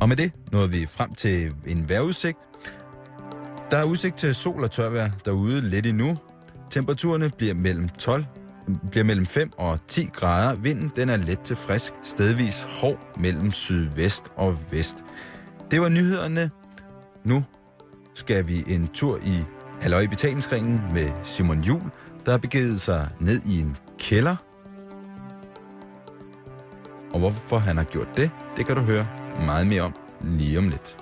[0.00, 2.38] Og med det nåede vi frem til en vejrudsigt.
[3.70, 6.16] Der er udsigt til sol og tørvejr derude lidt endnu.
[6.70, 8.24] Temperaturerne bliver mellem 12
[8.90, 10.56] bliver mellem 5 og 10 grader.
[10.56, 14.96] Vinden den er let til frisk, stedvis hård mellem sydvest og vest.
[15.70, 16.50] Det var nyhederne.
[17.24, 17.44] Nu
[18.14, 19.42] skal vi en tur i
[19.80, 21.82] Halløj Betalingsringen med Simon Jul,
[22.24, 24.36] der har begivet sig ned i en kælder.
[27.12, 29.06] Og hvorfor han har gjort det, det kan du høre
[29.46, 30.96] meget mere om lige om lidt.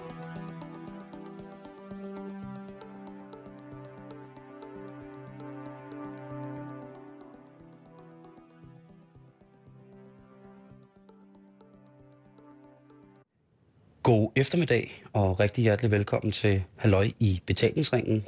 [14.03, 18.25] God eftermiddag og rigtig hjertelig velkommen til Halløj i betalingsringen.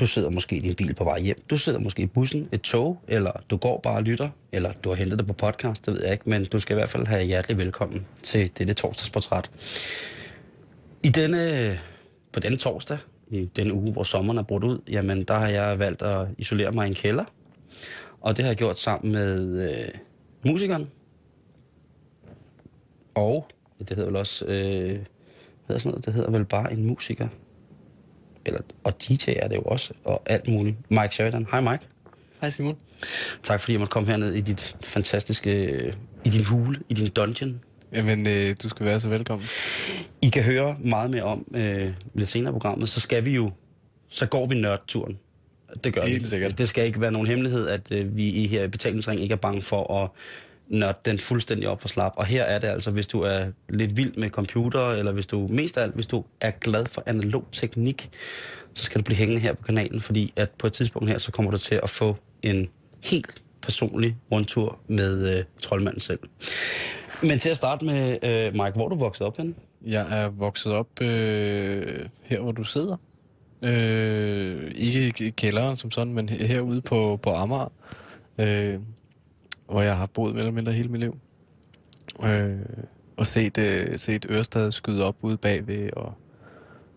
[0.00, 2.60] Du sidder måske i din bil på vej hjem, du sidder måske i bussen, et
[2.60, 5.94] tog, eller du går bare og lytter, eller du har hentet det på podcast, det
[5.94, 9.50] ved jeg ikke, men du skal i hvert fald have hjertelig velkommen til dette torsdagsportræt.
[11.02, 11.80] I denne,
[12.32, 12.98] på denne torsdag,
[13.30, 16.72] i denne uge, hvor sommeren er brudt ud, jamen der har jeg valgt at isolere
[16.72, 17.24] mig i en kælder,
[18.20, 19.88] og det har jeg gjort sammen med øh,
[20.50, 20.90] musikeren,
[23.14, 23.46] og
[23.78, 24.98] det hedder vel også, øh, hvad
[25.66, 27.28] hedder sådan noget, det hedder vel bare en musiker.
[28.46, 30.76] Eller, og DJ er det jo også, og alt muligt.
[30.90, 31.46] Mike Sheridan.
[31.50, 31.84] Hej Mike.
[32.40, 32.76] Hej Simon.
[33.42, 37.60] Tak fordi jeg måtte komme herned i dit fantastiske, i din hule, i din dungeon.
[37.92, 39.46] Jamen, øh, du skal være så velkommen.
[40.22, 43.50] I kan høre meget mere om øh, lidt senere i programmet, så skal vi jo,
[44.08, 45.18] så går vi nørdturen.
[45.84, 46.26] Det gør Helt vi.
[46.26, 46.58] sikkert.
[46.58, 49.36] Det skal ikke være nogen hemmelighed, at øh, vi i her i betalingsring ikke er
[49.36, 50.10] bange for at
[50.70, 52.12] nørde den fuldstændig op for slap.
[52.16, 55.46] Og her er det altså, hvis du er lidt vild med computer, eller hvis du
[55.50, 58.10] mest af alt, hvis du er glad for analog teknik,
[58.74, 61.32] så skal du blive hængende her på kanalen, fordi at på et tidspunkt her, så
[61.32, 62.68] kommer du til at få en
[63.00, 66.18] helt personlig rundtur med øh, troldmanden selv.
[67.22, 69.54] Men til at starte med, øh, Mike, hvor er du vokset op henne?
[69.86, 72.96] Jeg er vokset op øh, her, hvor du sidder.
[73.64, 77.72] Øh, ikke i kælderen som sådan, men herude på, på Amager.
[78.38, 78.74] Øh,
[79.70, 81.18] hvor jeg har boet mere eller mindre hele mit liv.
[82.24, 82.58] Øh,
[83.16, 86.12] og set, øh, set Ørestad skyde op ude bagved, og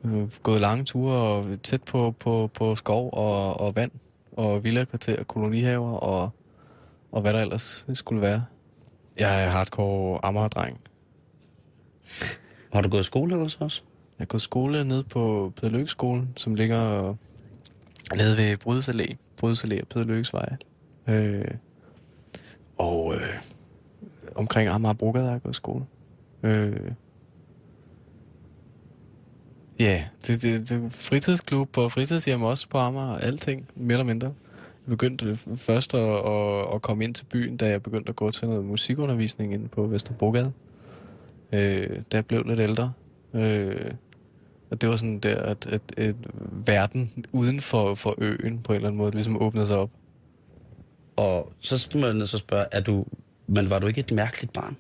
[0.06, 3.92] øh, gået lange ture og tæt på, på, på skov og, og vand,
[4.32, 6.30] og villakvarter og kolonihaver, og,
[7.12, 8.46] og hvad der ellers skulle være.
[9.18, 10.82] Jeg er hardcore Amager-dreng.
[12.74, 13.84] Har du gået i skole hos os?
[14.20, 17.16] Jeg har gået i skole nede på Peder Lykkes skolen, som ligger
[18.16, 19.16] nede ved Brydes Allé.
[19.38, 20.56] Brydes Allé og Peder Lykkes vej.
[21.08, 21.46] Øh,
[22.84, 23.34] og øh,
[24.36, 25.86] omkring Amager Brogade har jeg gået i skole.
[26.44, 26.92] Øh,
[29.80, 34.28] ja, det, det, det fritidsklub og fritidshjem også på Amager og alting, mere eller mindre.
[34.88, 38.32] Jeg begyndte først at, at, at komme ind til byen, da jeg begyndte at gå
[38.32, 40.52] til noget musikundervisning inde på Vesterbrogade.
[41.54, 42.94] Øh, da jeg blev lidt ældre.
[43.34, 43.92] Øh,
[44.72, 46.16] og det var sådan der, at, at, at
[46.66, 49.90] verden uden for, for øen på en eller anden måde ligesom åbnede sig op.
[51.16, 53.06] Og så skal man at spørge, er du,
[53.48, 54.78] men var du ikke et mærkeligt barn?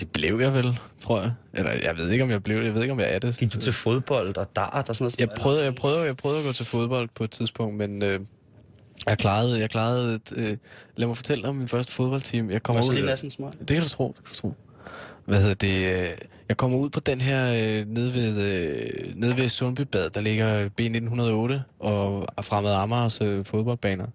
[0.00, 1.32] Det blev jeg vel, tror jeg.
[1.54, 2.64] Eller jeg ved ikke, om jeg blev det.
[2.64, 3.36] Jeg ved ikke, om jeg er det.
[3.38, 5.20] Gik du til fodbold og dart og sådan noget?
[5.20, 8.20] Jeg prøvede, jeg prøvede, jeg prøvede at gå til fodbold på et tidspunkt, men øh,
[9.06, 10.56] jeg klarede, jeg klarede, øh,
[10.96, 12.50] lad mig fortælle om min første fodboldteam.
[12.50, 12.96] Jeg kommer så ud,
[13.58, 14.54] det kan du tro, det kan du tro.
[15.24, 16.06] Hvad hedder det?
[16.48, 20.68] Jeg kommer ud på den her øh, nede ved, øh, nede ved Sundbybad, der ligger
[20.80, 24.06] B1908 og fremad Amagers øh, fodboldbaner.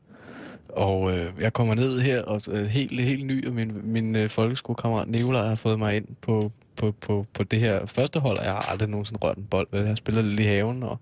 [0.75, 4.29] Og øh, jeg kommer ned her, og øh, helt, helt ny, og min, min øh,
[4.29, 8.45] folkeskolekammerat Nikolaj har fået mig ind på, på, på, på det her første hold, og
[8.45, 9.67] jeg har aldrig nogensinde rørt en bold.
[9.71, 9.81] vel?
[9.85, 10.97] Jeg spiller lidt i haven, og,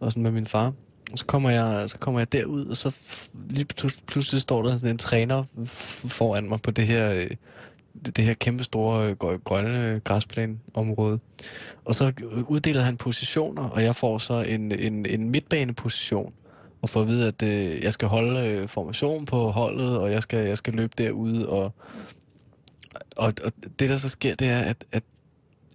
[0.00, 0.72] og sådan med min far.
[1.12, 2.96] Og så kommer jeg, så kommer jeg derud, og så
[3.50, 3.66] lige
[4.06, 5.44] pludselig står der sådan en træner
[6.08, 7.30] foran mig på det her, øh,
[8.16, 11.18] det her kæmpe store øh, grønne græsplæneområde.
[11.84, 12.12] Og så
[12.48, 16.32] uddeler han positioner, og jeg får så en, en, en midtbaneposition
[16.82, 20.22] og får at vide, at øh, jeg skal holde øh, formation på holdet, og jeg
[20.22, 21.72] skal, jeg skal løbe derude, og,
[23.16, 25.02] og, og det der så sker, det er, at, at,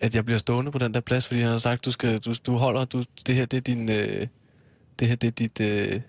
[0.02, 2.34] at jeg bliver stående på den der plads, fordi han har sagt, du skal, du,
[2.46, 4.28] du holder, du, det her det er din, øh,
[5.00, 6.02] det her det er dit, øh,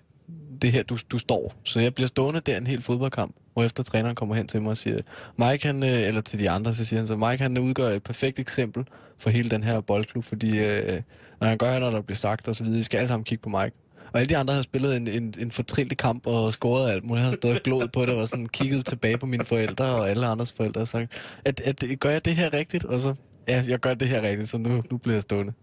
[0.61, 1.53] det her du, du står.
[1.63, 4.69] Så jeg bliver stående der en hel fodboldkamp, hvor efter træneren kommer hen til mig
[4.69, 4.99] og siger,
[5.37, 8.03] Mike han, øh, eller til de andre, så siger han så, Mike han udgør et
[8.03, 8.85] perfekt eksempel
[9.17, 11.01] for hele den her boldklub, fordi øh,
[11.39, 13.41] når han gør, når der bliver sagt og så videre, I skal alle sammen kigge
[13.41, 13.75] på Mike.
[14.13, 17.21] Og alle de andre har spillet en, en, en fortrillet kamp og scoret alt muligt.
[17.21, 20.27] Jeg har stået og på det og sådan kigget tilbage på mine forældre og alle
[20.27, 21.11] andres forældre og sagt,
[21.45, 22.85] at, at, gør jeg det her rigtigt?
[22.85, 23.15] Og så,
[23.47, 25.53] ja, jeg gør det her rigtigt, så nu, nu bliver jeg stående.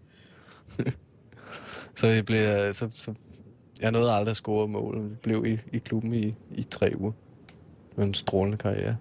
[1.99, 3.13] så jeg blev, så, så
[3.81, 4.97] jeg nåede aldrig at score mål.
[4.97, 7.11] Jeg blev i, i klubben i, i tre uger.
[7.89, 8.97] Det var en strålende karriere.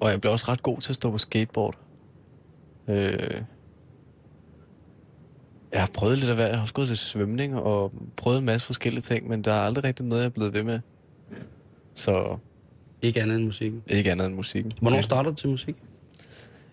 [0.00, 1.78] Og jeg blev også ret god til at stå på skateboard.
[2.88, 3.42] Øh,
[5.72, 6.48] jeg har prøvet lidt af hvert.
[6.48, 9.60] Jeg har også gået til svømning og prøvet en masse forskellige ting, men der er
[9.60, 10.80] aldrig rigtig noget, jeg er blevet ved med.
[11.94, 12.36] Så
[13.02, 13.82] Ikke andet end musikken.
[13.86, 14.72] ikke andet end musikken.
[14.80, 15.76] Hvornår startede du til musik?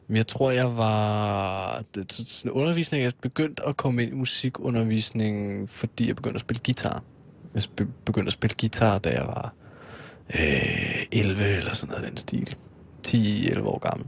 [0.09, 1.83] Jeg tror, jeg var...
[2.09, 7.03] sådan Undervisning, jeg begyndte at komme ind i musikundervisningen, fordi jeg begyndte at spille guitar.
[7.53, 7.63] Jeg
[8.05, 9.53] begyndte at spille guitar, da jeg var
[10.39, 12.55] øh, 11 eller sådan noget den stil.
[13.07, 14.07] 10-11 år gammel.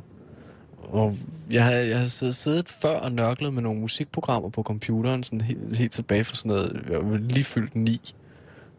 [0.90, 1.18] Og
[1.52, 5.78] jeg havde, jeg havde siddet- før og nørklet med nogle musikprogrammer på computeren, sådan helt,
[5.78, 8.14] helt tilbage fra sådan noget, jeg var lige fyldt 9.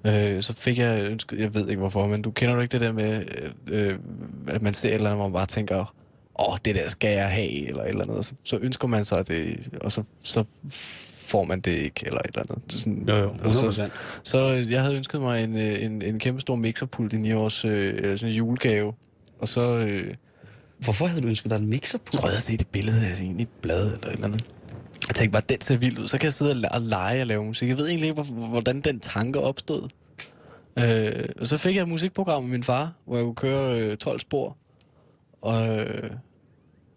[0.07, 2.81] Øh, så fik jeg ønsket, jeg ved ikke hvorfor, men du kender du ikke det
[2.81, 3.25] der med,
[3.67, 3.99] øh,
[4.49, 5.95] at man ser et eller andet, hvor man bare tænker,
[6.49, 8.25] åh, det der skal jeg have, eller et eller andet.
[8.25, 10.45] Så, så ønsker man sig det, og så, så
[11.17, 12.59] får man det ikke, eller et eller andet.
[12.67, 13.91] Det er sådan, Jo, jo, og så, 100%.
[14.23, 17.33] så øh, jeg havde ønsket mig en, øh, en, en kæmpe stor mixerpult i 9
[17.33, 18.93] års øh, sådan en julegave.
[19.41, 20.15] Og så øh,
[20.85, 22.13] Hvorfor havde du ønsket dig en mixer på?
[22.13, 24.45] tror jeg, havde set et billede af en i et blad eller et eller andet.
[25.09, 26.09] Jeg tænkte bare, den ser vild ud.
[26.09, 27.69] Så kan jeg sidde og lege og lave musik.
[27.69, 29.89] Jeg ved egentlig ikke, hvor- hvordan den tanke opstod.
[30.79, 33.97] Øh, og så fik jeg et musikprogram med min far, hvor jeg kunne køre øh,
[33.97, 34.57] 12 spor.
[35.43, 36.11] Og, øh,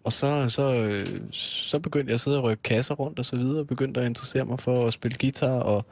[0.04, 3.36] og så, så, øh, så begyndte jeg at sidde og rykke kasser rundt og så
[3.36, 5.86] videre, og begyndte at interessere mig for at spille guitar, og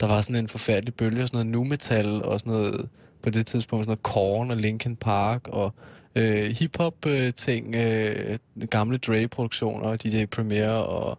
[0.00, 2.88] der var sådan en forfærdelig bølge og sådan noget nu-metal, og sådan noget,
[3.22, 5.74] på det tidspunkt sådan noget Korn og Linkin Park, og
[6.16, 8.38] øh, hip-hop-ting, øh,
[8.70, 11.18] gamle Dre-produktioner, DJ Premier, og,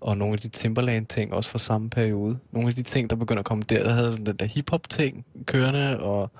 [0.00, 2.38] og nogle af de Timberland-ting, også fra samme periode.
[2.52, 6.00] Nogle af de ting, der begynder at komme der, der havde den der hip-hop-ting kørende,
[6.00, 6.30] og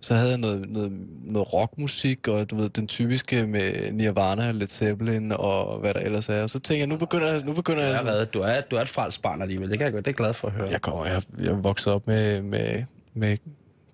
[0.00, 0.92] så havde jeg noget, noget,
[1.24, 6.28] noget rockmusik, og du ved, den typiske med Nirvana, Led Zeppelin, og hvad der ellers
[6.28, 6.42] er.
[6.42, 7.42] Og så tænker jeg, nu begynder jeg...
[7.44, 8.34] Nu begynder jeg, er reddet.
[8.34, 9.70] Du er, du er et frelst barn alligevel.
[9.70, 10.04] Det kan jeg godt.
[10.04, 10.68] Det er glad for at høre.
[10.68, 12.82] jeg, kommer, jeg, jeg vokset op med, med,
[13.14, 13.36] med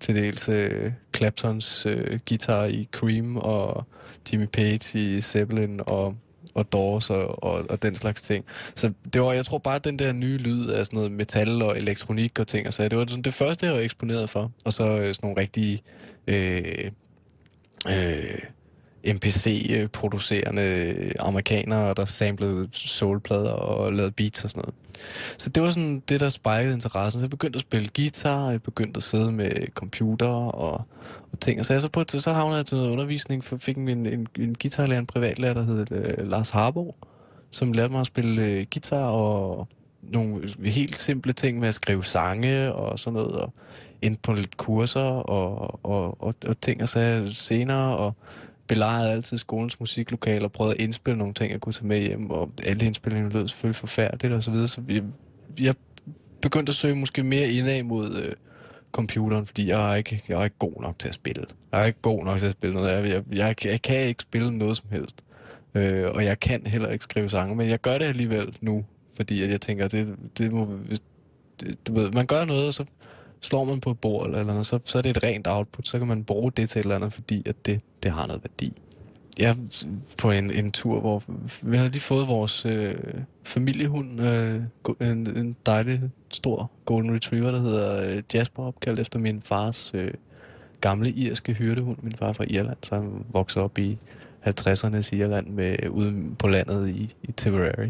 [0.03, 3.85] til dels uh, Claptons uh, guitar i Cream, og
[4.31, 6.15] Jimmy Page i Zeppelin, og,
[6.53, 8.45] og Doors, og, og, og den slags ting.
[8.75, 11.61] Så det var, jeg tror bare, at den der nye lyd af sådan noget metal
[11.61, 14.51] og elektronik og ting, og så det var sådan det første, jeg var eksponeret for.
[14.63, 15.81] Og så uh, sådan nogle rigtige...
[16.27, 16.91] Øh,
[17.89, 18.39] øh,
[19.05, 24.75] MPC-producerende amerikanere, der samlede soulplader og lavede beats og sådan noget.
[25.37, 27.19] Så det var sådan det, der spejlede interessen.
[27.19, 30.81] Så jeg begyndte at spille guitar, og jeg begyndte at sidde med computer og,
[31.31, 31.59] og ting.
[31.59, 33.87] Og så, jeg så, på, et- så havnede jeg til noget undervisning, for fik en,
[33.89, 36.95] en, en guitarlærer, en privatlærer, der hed øh, Lars Harbo,
[37.51, 39.67] som lærte mig at spille øh, guitar og
[40.01, 43.53] nogle helt simple ting med at skrive sange og sådan noget, og
[44.01, 48.13] ind på lidt kurser og, og, og, og ting og sager senere, og
[48.67, 52.31] belejrede altid skolens musiklokaler og prøvede at indspille nogle ting, jeg kunne tage med hjem,
[52.31, 55.03] og alle indspillingerne lød selvfølgelig forfærdeligt og så videre, så jeg,
[55.59, 55.75] jeg
[56.41, 58.33] begyndte at søge måske mere indad mod øh,
[58.91, 61.45] computeren, fordi jeg er, ikke, jeg er ikke god nok til at spille.
[61.71, 62.91] Jeg er ikke god nok til at spille noget.
[62.91, 65.23] Jeg, jeg, jeg, jeg kan ikke spille noget som helst.
[65.75, 68.85] Øh, og jeg kan heller ikke skrive sange, men jeg gør det alligevel nu,
[69.15, 70.99] fordi at jeg tænker, det, det må, hvis,
[71.59, 72.85] det, du ved, man gør noget, og så
[73.43, 75.87] slår man på et bord eller, eller andet, så, så er det et rent output,
[75.87, 78.43] så kan man bruge det til et eller andet, fordi at det, det har noget
[78.43, 78.73] værdi.
[79.37, 79.85] Jeg er
[80.17, 81.23] på en, en tur, hvor
[81.61, 82.95] vi havde lige fået vores øh,
[83.43, 84.61] familiehund, øh,
[85.09, 86.01] en, en dejlig,
[86.31, 90.11] stor golden retriever, der hedder øh, Jasper, opkaldt efter min fars øh,
[90.81, 91.97] gamle irske hyrdehund.
[92.01, 93.97] Min far er fra Irland, så han voksede op i
[94.47, 97.89] 50'ernes Irland med, ude på landet i, i Tipperary.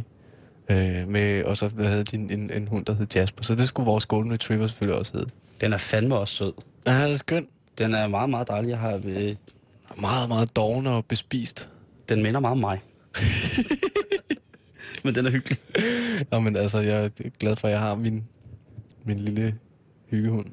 [0.70, 3.44] Øh, med, og så havde de en, en, en hund, der hed Jasper.
[3.44, 5.30] Så det skulle vores golden retriever selvfølgelig også hedde.
[5.62, 6.54] Den er fandme også sød.
[6.88, 7.48] Ja, han er skøn.
[7.78, 8.70] Den er meget, meget dejlig.
[8.70, 9.36] Jeg har, øh,
[10.02, 11.70] Meget, meget doven og bespist.
[12.10, 12.82] den minder meget om mig.
[15.04, 15.58] Men den er hyggelig.
[16.32, 18.24] Nå, men altså, jeg er glad for, at jeg har min,
[19.06, 19.56] min lille
[20.10, 20.46] hyggehund.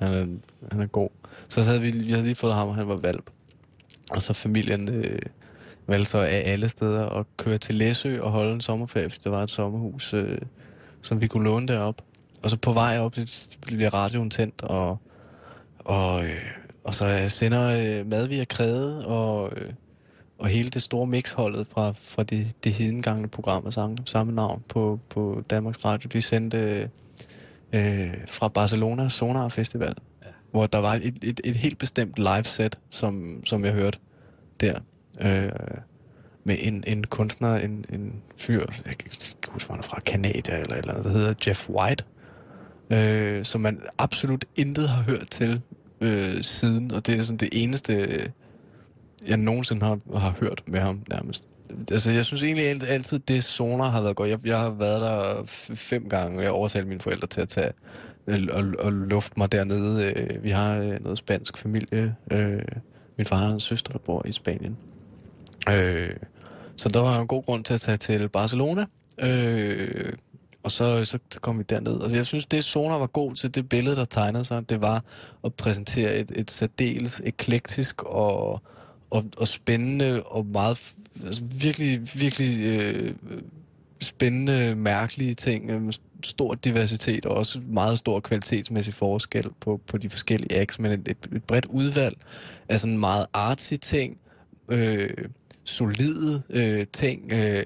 [0.00, 0.26] Han er,
[0.72, 1.08] han er god.
[1.48, 3.30] Så havde vi, vi havde lige fået ham, og han var valp.
[4.10, 5.18] Og så familien øh,
[5.86, 9.30] valgte så af alle steder at køre til Læsø og holde en sommerferie, fordi der
[9.30, 10.38] var et sommerhus, øh,
[11.02, 12.02] som vi kunne låne derop.
[12.44, 14.98] Og så på vej op, så bliver radioen tændt, og,
[15.78, 16.44] og, øh,
[16.84, 19.72] og så sender øh, mad via kræde, og, øh,
[20.38, 24.62] og hele det store mixholdet fra, fra det, det hedengangne program af samme, samme navn
[24.68, 26.90] på, på Danmarks Radio, de sendte
[27.72, 30.28] øh, fra Barcelona Sonar Festival, ja.
[30.50, 33.98] hvor der var et, et, et helt bestemt live set, som, som jeg hørte
[34.60, 34.78] der.
[35.20, 35.50] Øh,
[36.44, 40.00] med en, en kunstner, en, en fyr, jeg kan ikke huske, hvor han er fra,
[40.00, 42.04] Canada eller eller andet, der hedder Jeff White,
[42.90, 45.60] øh, som man absolut intet har hørt til
[46.00, 48.28] øh, siden, og det er sådan det eneste, øh,
[49.26, 51.44] jeg nogensinde har, har hørt med ham nærmest.
[51.90, 54.30] Altså, jeg synes egentlig altid, det Sonar har været godt.
[54.30, 55.42] Jeg, jeg har været der
[55.74, 57.72] fem gange, og jeg overtalte mine forældre til at tage
[58.26, 60.04] øh, og, og lufte mig dernede.
[60.04, 62.14] Øh, vi har noget spansk familie.
[63.18, 64.76] Min far har en søster, der bor i Spanien.
[65.70, 66.16] Øh,
[66.76, 68.86] så der var en god grund til at tage til Barcelona.
[70.64, 72.02] Og så, så, kom vi derned.
[72.02, 75.04] Altså, jeg synes, det Sonar var god til, det billede, der tegnede sig, det var
[75.44, 78.62] at præsentere et, et særdeles eklektisk og,
[79.10, 80.92] og, og spændende og meget,
[81.24, 83.14] altså virkelig, virkelig øh,
[84.02, 85.70] spændende, mærkelige ting.
[85.70, 85.92] Øh, med
[86.24, 91.08] Stor diversitet og også meget stor kvalitetsmæssig forskel på, på de forskellige acts, men et,
[91.08, 92.16] et, et bredt udvalg
[92.68, 94.18] af sådan meget artsy ting,
[94.68, 95.10] øh,
[95.64, 97.64] solide øh, ting, øh,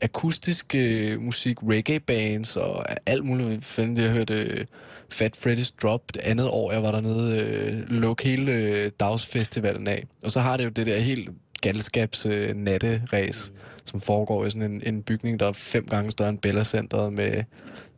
[0.00, 3.64] akustisk øh, musik, reggae bands og alt muligt.
[3.64, 4.64] Fandt, jeg hørte øh,
[5.10, 10.04] Fat Freddy's Drop det andet år, jeg var dernede, øh, lukke hele øh, dagsfestivalen af.
[10.22, 11.30] Og så har det jo det der helt
[11.62, 13.58] galskabs øh, natteræs, mm.
[13.84, 17.12] som foregår i sådan en, en bygning, der er fem gange større end Bella Centeret
[17.12, 17.44] med,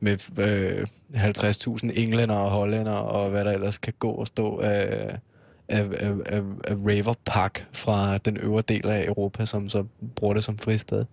[0.01, 5.19] med øh, 50.000 englænder og hollænder og hvad der ellers kan gå og stå af,
[5.71, 9.85] af, af, af, af Raver Park fra den øvre del af Europa, som så
[10.17, 11.05] bruger det som fristed.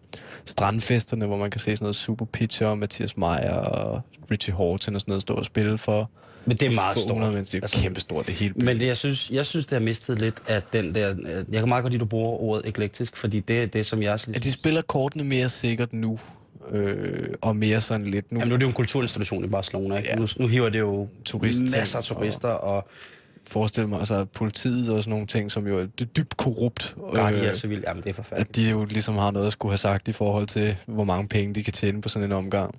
[0.45, 5.01] Strandfesterne, hvor man kan se sådan noget Super Pitcher, Mathias Meyer og Richie Horton og
[5.01, 6.09] sådan noget stå og spille for
[6.45, 7.17] Men det er meget stort.
[7.33, 7.41] mennesker.
[7.43, 8.53] Det er Altså, kæmpestort, det hele.
[8.53, 11.11] Men det, jeg, synes, jeg synes, det har mistet lidt af den der...
[11.11, 13.85] øh, Jeg kan meget godt lide, at du bruger ordet eklektisk, fordi det er det,
[13.85, 14.13] som jeg...
[14.13, 16.19] At de spiller kortene mere sikkert nu,
[16.71, 18.39] øh, og mere sådan lidt nu.
[18.39, 20.09] Jamen, nu er det jo en kulturinstitution i Barcelona, ikke?
[20.09, 20.15] Ja.
[20.15, 22.87] Nu, nu hiver det jo Turistting masser af turister, og
[23.47, 27.49] forestille mig, altså politiet og sådan nogle ting, som jo er dy- dybt korrupt, Guardia
[27.49, 28.49] øh, Civil, jamen det er forfærdeligt.
[28.49, 31.27] at de jo ligesom har noget at skulle have sagt i forhold til, hvor mange
[31.27, 32.75] penge de kan tjene på sådan en omgang.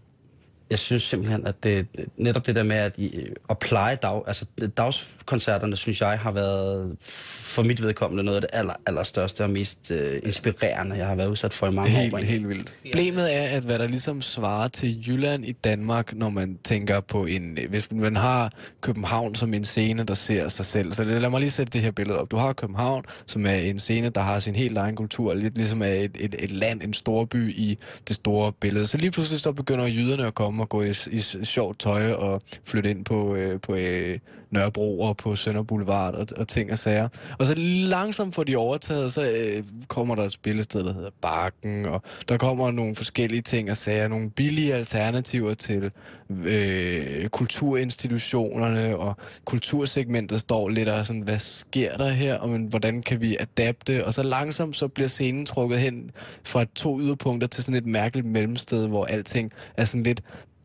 [0.71, 3.21] Jeg synes simpelthen, at det, netop det der med at, i-
[3.51, 4.45] at pleje dag, altså
[4.77, 9.91] dagskoncerterne, synes jeg, har været for mit vedkommende noget af det aller, allerstørste og mest
[9.91, 12.01] uh, inspirerende, jeg har været udsat for i mange år.
[12.01, 12.75] Helt, helt vildt.
[12.85, 17.25] Problemet er, at hvad der ligesom svarer til Jylland i Danmark, når man tænker på
[17.27, 17.59] en...
[17.69, 20.93] Hvis man har København som en scene, der ser sig selv.
[20.93, 22.31] Så lad mig lige sætte det her billede op.
[22.31, 25.35] Du har København, som er en scene, der har sin helt egen kultur.
[25.35, 28.87] Lidt ligesom er et, et, et land, en storby i det store billede.
[28.87, 32.43] Så lige pludselig så begynder jyderne at komme og gå i, i sjovt tøj og
[32.65, 34.19] flytte ind på, øh, på øh,
[34.51, 37.09] Nørrebro og på Sønder Boulevard og, og ting og sager.
[37.39, 37.55] Og så
[37.89, 42.37] langsomt får de overtaget, så øh, kommer der et spillested, der hedder Bakken, og der
[42.37, 45.93] kommer nogle forskellige ting og sager, nogle billige alternativer til
[46.31, 53.03] øh, kulturinstitutionerne, og kultursegmentet står lidt og sådan, hvad sker der her, og men, hvordan
[53.03, 56.11] kan vi adapte, og så langsomt så bliver scenen trukket hen
[56.45, 60.23] fra to yderpunkter til sådan et mærkeligt mellemsted, hvor alting er sådan lidt,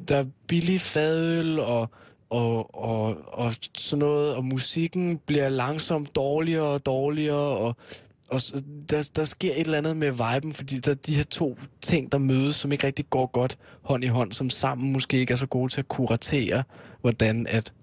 [0.07, 1.89] der er billig fadøl, og
[2.29, 7.75] og, og, og sådan noget, og musikken bliver langsomt dårligere og dårligere, og,
[8.29, 11.23] og så- der, der sker et eller andet med viben, fordi der er de her
[11.23, 15.17] to ting, der mødes, som ikke rigtig går godt hånd i hånd, som sammen måske
[15.17, 16.63] ikke er så gode til at kuratere,
[17.01, 17.73] hvordan at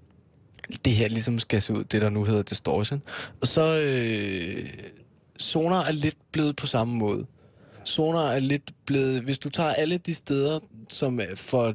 [0.85, 3.03] det her ligesom skal se ud, det der nu hedder distortion.
[3.41, 4.69] Og så øh,
[5.39, 7.27] Sonar er lidt blevet på samme måde.
[7.85, 10.59] Sonar er lidt blevet, hvis du tager alle de steder,
[10.89, 11.75] som for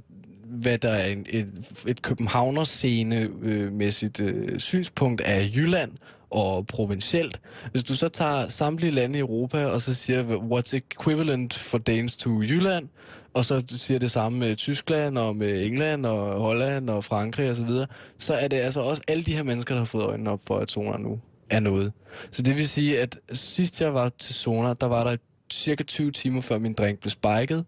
[0.56, 1.48] hvad der er en, et,
[1.88, 5.92] et københavner-scene-mæssigt øh, øh, synspunkt af Jylland
[6.30, 7.42] og provincielt.
[7.72, 12.16] Hvis du så tager samtlige lande i Europa, og så siger, what's equivalent for Danes
[12.16, 12.88] to Jylland,
[13.34, 17.56] og så siger det samme med Tyskland og med England og Holland og Frankrig osv.,
[17.56, 20.32] så, videre, så er det altså også alle de her mennesker, der har fået øjnene
[20.32, 21.20] op for, at zoner nu
[21.50, 21.94] er noget.
[22.32, 25.18] Så det vil sige, at sidst jeg var til zoner, der var der
[25.54, 27.66] cirka 20 timer før min drink blev spiket,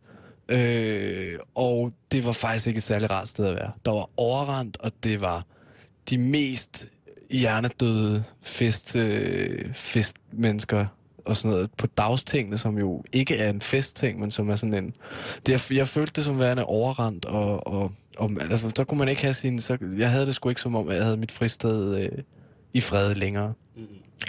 [0.50, 3.72] Øh, og det var faktisk ikke et særligt rart sted at være.
[3.86, 5.46] Der var overrendt, og det var
[6.10, 6.88] de mest
[7.32, 10.86] hjernedøde fest, øh, festmennesker
[11.26, 14.74] og sådan noget på dagstingene, som jo ikke er en festting, men som er sådan
[14.74, 14.94] en...
[15.46, 19.10] Det, jeg, jeg følte det som værende overrendt, og, og, og altså, der kunne man
[19.10, 19.60] ikke have sin...
[19.60, 22.10] Så, jeg havde det sgu ikke som om, jeg havde mit fristed øh,
[22.74, 23.54] i fred længere.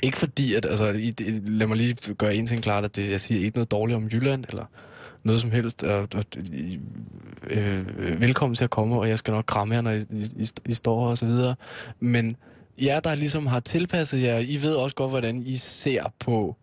[0.03, 1.15] Ikke fordi, at, altså, i-
[1.47, 4.09] lad mig lige gøre en ting klart, at det, jeg siger ikke noget dårligt om
[4.13, 4.65] Jylland, eller
[5.29, 5.85] noget som helst.
[5.85, 6.25] Og, og,
[7.51, 10.03] øh, øh, velkommen til at komme, og jeg skal nok kramme jer, når I,
[10.37, 11.55] I, I står her og så videre.
[12.01, 12.37] Men
[12.83, 16.57] jer, der ligesom har tilpasset jer, I ved også godt, hvordan I ser på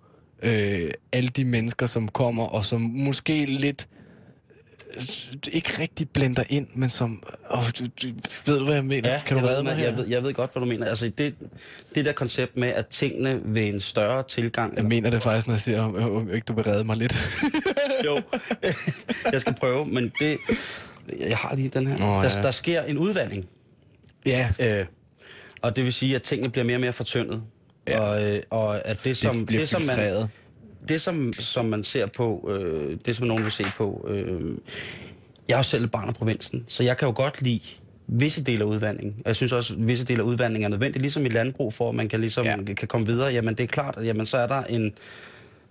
[0.43, 3.94] øh, alle de mennesker, som kommer, og som måske lidt øh,
[5.51, 7.23] ikke rigtig blender ind, men som...
[7.51, 8.07] Åh, du, du,
[8.45, 9.19] ved du, hvad jeg mener?
[9.19, 9.85] kan du jeg redde ved, mig her?
[9.85, 10.85] Jeg ved, jeg ved godt, hvad du mener.
[10.87, 11.35] Altså, det,
[11.95, 14.75] det der koncept med, at tingene ved en større tilgang...
[14.75, 17.15] Jeg mener det faktisk, når jeg siger, om, om ikke du vil redde mig lidt.
[18.05, 18.21] Jo,
[19.33, 20.37] jeg skal prøve, men det...
[21.19, 21.97] Jeg har lige den her.
[21.97, 22.41] Der, ja.
[22.41, 23.45] der sker en udvandring.
[24.25, 24.85] ja, Øh,
[25.61, 27.41] og det vil sige, at tingene bliver mere og mere fortyndet.
[27.87, 27.99] Ja.
[27.99, 30.27] Og, øh, og at det, som, det det, som man.
[30.89, 34.07] Det som, som man ser på, øh, det som nogen vil se på...
[34.09, 34.51] Øh,
[35.49, 37.59] jeg er jo selv et barn af provinsen, så jeg kan jo godt lide
[38.07, 39.15] visse dele af udvandring.
[39.17, 41.89] Og jeg synes også, at visse dele af udvandring er nødvendigt, ligesom i landbrug, for
[41.89, 42.57] at man kan, ligesom, Ja.
[42.77, 43.33] kan komme videre.
[43.33, 44.93] Jamen det er klart, at jamen, så er der en...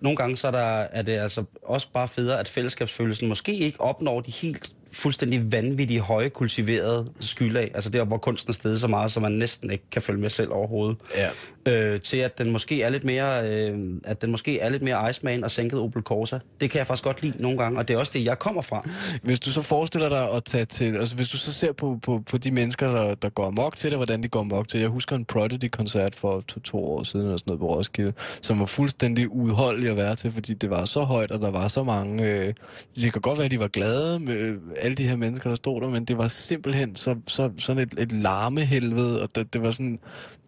[0.01, 0.59] Nogle gange så er, der,
[0.93, 6.01] er det altså også bare federe, at fællesskabsfølelsen måske ikke opnår de helt fuldstændig vanvittigt
[6.01, 9.85] høje kultiverede skylag, altså der, hvor kunsten er stedet så meget, så man næsten ikke
[9.93, 11.29] kan følge med selv overhovedet, Ja
[11.67, 15.11] øh, til at den måske er lidt mere, øh, at den måske er lidt mere
[15.11, 16.39] Iceman og sænket Opel Corsa.
[16.61, 18.63] Det kan jeg faktisk godt lide nogle gange, og det er også det, jeg kommer
[18.63, 18.89] fra.
[19.23, 22.23] Hvis du så forestiller dig at tage til, altså hvis du så ser på, på,
[22.31, 24.89] på de mennesker, der, der går amok til det, hvordan de går amok til Jeg
[24.89, 28.67] husker en Prodigy-koncert for to, to år siden, eller sådan noget på Roskilde, som var
[28.67, 32.31] fuldstændig udholdelig at være til, fordi det var så højt, og der var så mange...
[32.31, 32.55] Øh,
[32.95, 35.55] det kan godt være, at de var glade med øh, alle de her mennesker, der
[35.55, 39.63] stod der, men det var simpelthen så, så, sådan et, et larmehelvede, og det, det
[39.63, 39.99] var sådan...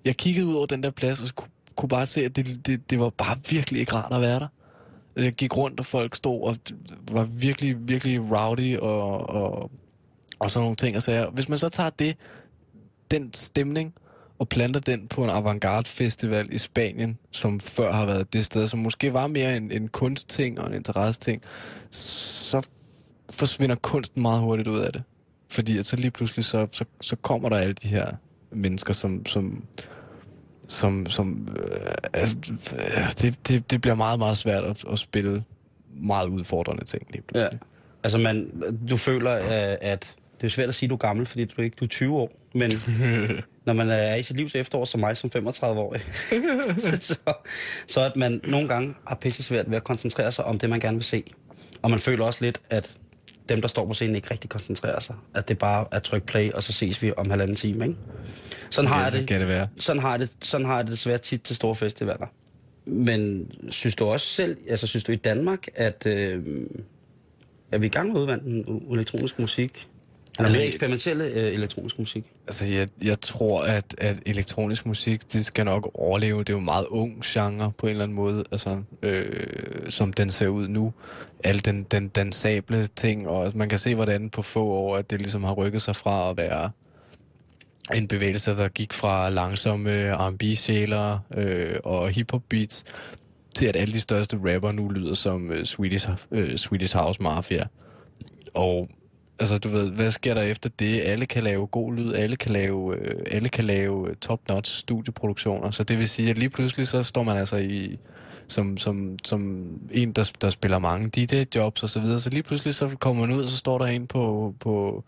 [0.06, 2.66] Jeg kiggede ud over den der plads, og så kunne, kunne bare se, at det,
[2.66, 4.48] det, det var bare virkelig ikke rart at være der.
[5.16, 6.56] Jeg gik rundt, og folk stod og
[7.10, 9.70] var virkelig, virkelig rowdy og, og,
[10.38, 10.96] og sådan nogle ting.
[10.96, 12.16] Og så hvis man så tager det,
[13.10, 13.94] den stemning,
[14.38, 18.66] og planter den på en avantgarde festival i Spanien, som før har været det sted,
[18.66, 21.42] som måske var mere en, en kunstting og en interesseting,
[21.90, 22.66] så
[23.30, 25.02] forsvinder kunsten meget hurtigt ud af det.
[25.48, 28.12] Fordi at så lige pludselig, så, så, så kommer der alle de her
[28.50, 29.64] mennesker, som, som,
[30.68, 32.36] som, som øh, altså,
[32.78, 35.44] øh, det, det, det bliver meget, meget svært at, at spille
[35.94, 37.40] meget udfordrende ting lige Ja.
[37.48, 37.60] pludselig.
[38.04, 38.50] Altså, man,
[38.90, 41.54] du føler, øh, at det er svært at sige, at du er gammel, fordi du
[41.58, 42.30] er ikke du er 20 år.
[42.54, 42.70] Men
[43.66, 46.00] når man er i sit livs efterår, som mig som 35-årig,
[47.00, 47.16] så,
[47.86, 50.80] så at man nogle gange har pisse svært ved at koncentrere sig om det, man
[50.80, 51.22] gerne vil se.
[51.82, 52.96] Og man føler også lidt, at
[53.48, 55.14] dem, der står på scenen, ikke rigtig koncentrerer sig.
[55.34, 57.98] At det bare er tryk play, og så ses vi om halvanden time, ikke?
[58.70, 59.28] Sådan har det.
[59.28, 59.68] kan det være.
[59.78, 62.26] Sådan har det, sådan har jeg det desværre tit til store festivaler.
[62.84, 66.42] Men synes du også selv, altså synes du i Danmark, at øh,
[67.72, 69.88] er vi i gang med at udvande den elektroniske musik?
[70.38, 72.24] Eller Altså, mere eksperimentelle øh, elektronisk musik?
[72.46, 76.38] Altså, jeg, jeg tror, at, at elektronisk musik, det skal nok overleve.
[76.38, 79.26] Det er jo en meget ung genre på en eller anden måde, altså, øh,
[79.88, 80.92] som den ser ud nu.
[81.44, 85.18] Al den, den dansable ting, og man kan se, hvordan på få år, at det
[85.18, 86.70] ligesom har rykket sig fra at være
[87.94, 92.84] en bevægelse, der gik fra langsomme R&B-sjæler øh, og hip-hop beats,
[93.54, 97.66] til at alle de største rapper nu lyder som øh, Swedish, øh, Swedish House Mafia.
[98.54, 98.88] Og
[99.38, 101.00] altså, du ved, hvad sker der efter det?
[101.00, 105.70] Alle kan lave god lyd, alle kan lave, øh, alle kan lave øh, top-notch studieproduktioner.
[105.70, 107.98] Så det vil sige, at lige pludselig så står man altså i
[108.48, 112.20] som, som, som en, der, der spiller mange DJ-jobs og så videre.
[112.20, 115.04] Så lige pludselig så kommer man ud, og så står der en på, på,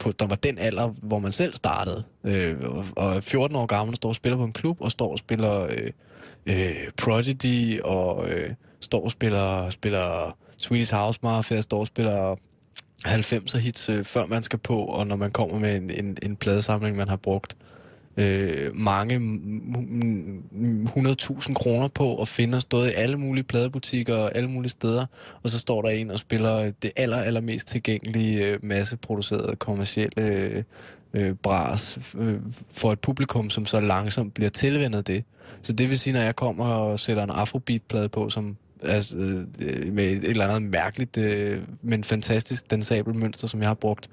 [0.00, 2.04] på der var den alder, hvor man selv startede.
[2.24, 5.12] Øh, og, og 14 år gammel, der står og spiller på en klub, og står
[5.12, 5.90] og spiller øh,
[6.46, 12.36] øh, Prodigy, og øh, står og spiller, spiller Swedish House Mafia, står og spiller
[13.06, 16.36] 90'er hits, øh, før man skal på, og når man kommer med en, en, en
[16.36, 17.56] pladesamling, man har brugt
[18.16, 24.70] øh, mange 100.000 kroner på og finder stået i alle mulige pladebutikker og alle mulige
[24.70, 25.06] steder,
[25.42, 30.62] og så står der en og spiller det aller, allermest tilgængelige øh, masseproducerede kommercielle øh,
[31.14, 32.40] øh, bras øh,
[32.74, 35.24] for et publikum, som så langsomt bliver tilvendet det.
[35.62, 39.16] Så det vil sige, når jeg kommer og sætter en afrobeat-plade på, som altså,
[39.60, 44.10] øh, med et eller andet mærkeligt, øh, men fantastisk dansabelt mønster, som jeg har brugt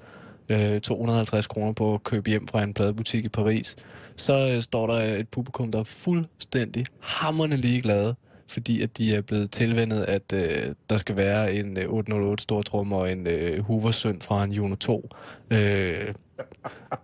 [0.48, 3.76] øh, 250 kroner på at købe hjem fra en pladebutik i Paris,
[4.16, 8.14] så øh, står der et publikum, der er fuldstændig hammerne ligeglade,
[8.48, 12.92] fordi at de er blevet tilvendet, at øh, der skal være en øh, 808 stortrum
[12.92, 15.08] og en øh, Hoover-søn fra en Juno 2.
[15.50, 16.14] Øh,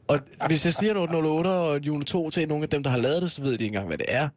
[0.09, 2.91] og hvis jeg siger en 808 og en Juno 2 til nogle af dem, der
[2.91, 4.29] har lavet det, så ved de ikke engang, hvad det er.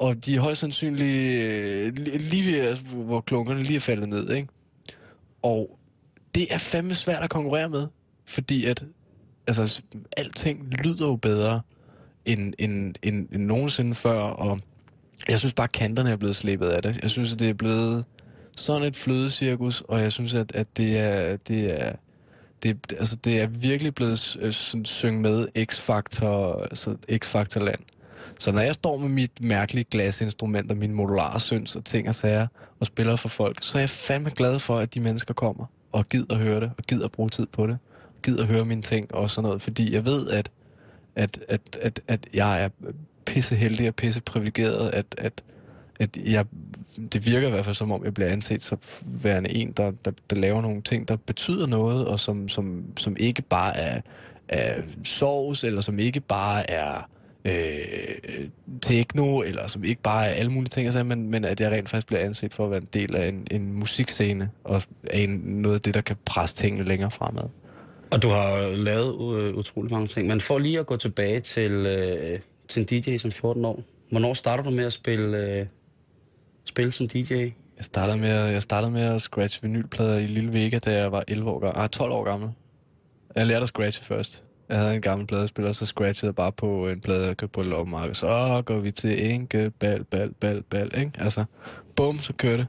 [0.00, 4.48] Og de er højst sandsynligt øh, lige ved, hvor klunkerne lige er faldet ned, ikke?
[5.42, 5.78] Og
[6.34, 7.86] det er fandme svært at konkurrere med,
[8.26, 8.84] fordi at
[9.46, 9.82] altså,
[10.16, 11.60] alting lyder jo bedre
[12.24, 14.58] end, end, end, end nogensinde før, og
[15.28, 16.98] jeg synes bare, at kanterne er blevet slebet af det.
[17.02, 18.04] Jeg synes, at det er blevet
[18.56, 21.36] sådan et flødecirkus, og jeg synes, at, at det er...
[21.36, 21.92] Det er
[22.62, 27.80] det, altså, det er virkelig blevet øh, sådan, syng med X-Factor, altså X-Factor-land.
[28.40, 32.14] Så når jeg står med mit mærkelige glasinstrument og min modulare syns og ting og
[32.14, 32.46] sager
[32.80, 36.08] og spiller for folk, så er jeg fandme glad for, at de mennesker kommer og
[36.08, 37.78] gider at høre det, og gider at bruge tid på det,
[38.16, 40.50] og gider at høre mine ting og sådan noget, fordi jeg ved, at,
[41.16, 42.68] at, at, at, at jeg er
[43.24, 45.42] pisse heldig og pisse privilegeret, at, at,
[46.00, 46.46] at jeg,
[47.12, 50.10] det virker i hvert fald som om, jeg bliver anset som værende en, der, der,
[50.30, 54.00] der laver nogle ting, der betyder noget, og som, som, som ikke bare er,
[54.48, 57.08] er sovs, eller som ikke bare er
[57.44, 58.48] øh,
[58.82, 61.88] techno, eller som ikke bare er alle mulige ting, altså, men, men at jeg rent
[61.88, 65.30] faktisk bliver anset for at være en del af en, en musikscene, og er en,
[65.30, 67.44] noget af det, der kan presse tingene længere fremad.
[68.12, 70.26] Og du har lavet uh, utrolig mange ting.
[70.28, 73.82] Men for lige at gå tilbage til, uh, til en DJ som 14 år.
[74.10, 75.66] Hvornår starter du med at spille, uh,
[76.64, 77.32] spille som DJ?
[77.34, 77.52] Jeg
[77.84, 81.24] startede med, at- jeg startede med at scratche vinylplader i Lille Vega, da jeg var
[81.28, 81.64] 11 år.
[81.64, 82.50] Ah, 12 år gammel.
[83.36, 84.42] Jeg lærte at scratche først.
[84.70, 87.60] Jeg havde en gammel pladespiller, så scratchede jeg bare på en plade, jeg købte på
[87.60, 88.16] et.
[88.16, 91.12] Så går vi til enke, bal, bal, bal, bal, ikke?
[91.18, 91.44] Altså,
[91.96, 92.66] bum, så kørte det.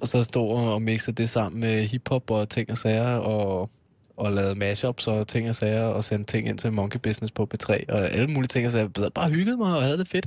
[0.00, 3.70] Og så stod og og mixede det sammen med hiphop og ting og sager, og,
[4.16, 7.48] og lavede mashups og ting og sager, og sendte ting ind til Monkey Business på
[7.54, 8.88] B3, og alle mulige ting og sager.
[8.98, 10.26] Jeg bare hyggede mig og havde det fedt.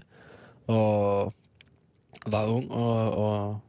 [0.67, 1.33] Og
[2.27, 3.59] var ung og, og,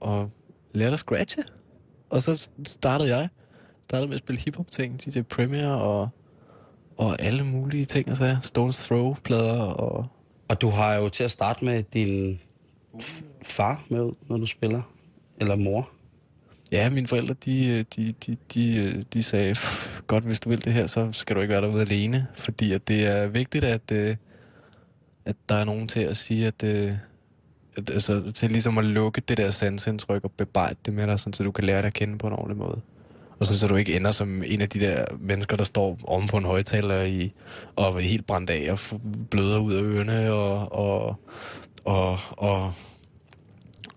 [0.00, 0.30] og
[0.72, 1.44] lærte at scratche.
[2.10, 3.28] Og så startede jeg.
[3.82, 6.08] Startede med at spille hiphop-ting, DJ Premier og,
[6.98, 10.06] og alle mulige ting, altså Stones Throw-plader og...
[10.48, 12.40] Og du har jo til at starte med din
[13.42, 14.82] far med når du spiller.
[15.40, 15.88] Eller mor.
[16.72, 20.72] Ja, mine forældre, de, de, de, de, de sagde, "Pff, godt, hvis du vil det
[20.72, 22.26] her, så skal du ikke være derude alene.
[22.34, 24.16] Fordi at det er vigtigt, at, øh,
[25.24, 26.92] at der er nogen til at sige, at, øh,
[27.76, 31.32] at altså, til ligesom at lukke det der sansindtryk og bebrejde det med dig, sådan,
[31.32, 32.80] så du kan lære det at kende på en ordentlig måde.
[33.40, 36.26] Og sådan, så du ikke ender som en af de der mennesker, der står oven
[36.28, 37.32] på en højtaler i,
[37.76, 38.78] og er helt brændt af og
[39.30, 41.16] bløder ud af ørerne og, og,
[41.84, 42.72] og, og,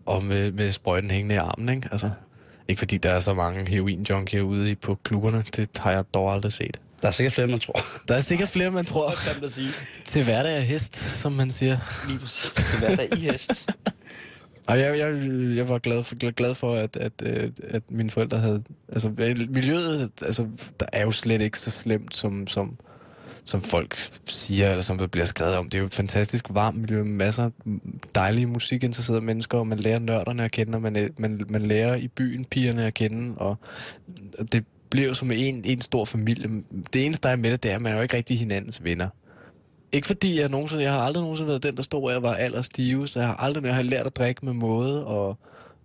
[0.06, 1.90] og med, med sprøjten hængende i armen, ikke?
[1.92, 2.10] Altså,
[2.68, 6.52] ikke fordi der er så mange heroin-junkier ude på klubberne, det har jeg dog aldrig
[6.54, 6.80] set.
[7.02, 7.86] Der er sikkert flere, man tror.
[8.08, 9.14] Der er sikkert flere, man tror.
[9.26, 9.70] kan man sige.
[10.06, 11.78] Til hverdag er hest, som man siger.
[12.08, 12.52] Lige præcis.
[12.70, 13.70] Til hverdag i hest.
[14.68, 15.22] Og jeg, jeg,
[15.56, 18.64] jeg var glad for, glad for at, at, at, at mine forældre havde...
[18.90, 19.10] Altså,
[19.50, 20.48] miljøet, altså,
[20.80, 22.78] der er jo slet ikke så slemt, som, som,
[23.44, 25.70] som folk siger, eller som der bliver skrevet om.
[25.70, 27.52] Det er jo et fantastisk varmt miljø med masser af
[28.16, 32.08] dejlige musikinteresserede mennesker, og man lærer nørderne at kende, og man, man, man lærer i
[32.08, 33.58] byen pigerne at kende, og
[34.52, 36.50] det bliver jo som en, en stor familie.
[36.94, 38.84] Det eneste, der er med det, det er, at man er jo ikke rigtig hinandens
[38.84, 39.08] venner.
[39.94, 42.34] Ikke fordi jeg nogensinde, jeg har aldrig nogensinde været den, der stod, at jeg var
[42.34, 45.38] allerstive, så jeg har aldrig, jeg har lært at drikke med måde, og,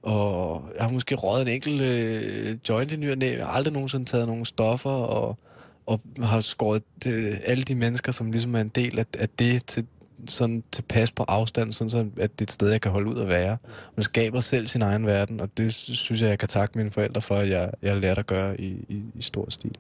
[0.03, 3.37] og jeg har måske røget en enkelt øh, joint i ny og næ.
[3.37, 5.39] Jeg har aldrig nogensinde taget nogle stoffer, og,
[5.87, 9.67] og har skåret øh, alle de mennesker, som ligesom er en del af, af det
[9.67, 9.87] til,
[10.29, 13.21] sådan tilpas på afstand, sådan så, at det er et sted, jeg kan holde ud
[13.21, 13.57] at være.
[13.97, 17.23] Man skaber selv sin egen verden, og det synes jeg, jeg kan takke mine forældre
[17.23, 19.73] for, at jeg, jeg har lært at gøre i, i, i stor stil.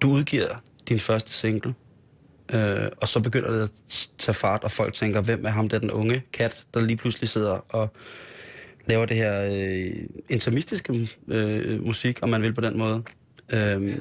[0.00, 1.74] Du udgiver din første single,
[2.54, 3.70] øh, og så begynder det at
[4.18, 7.28] tage fart, og folk tænker, hvem er ham der den unge kat, der lige pludselig
[7.28, 7.88] sidder og
[8.86, 9.92] laver det her øh,
[10.28, 13.02] intermistiske øh, musik, om man vil på den måde.
[13.52, 13.98] Øh,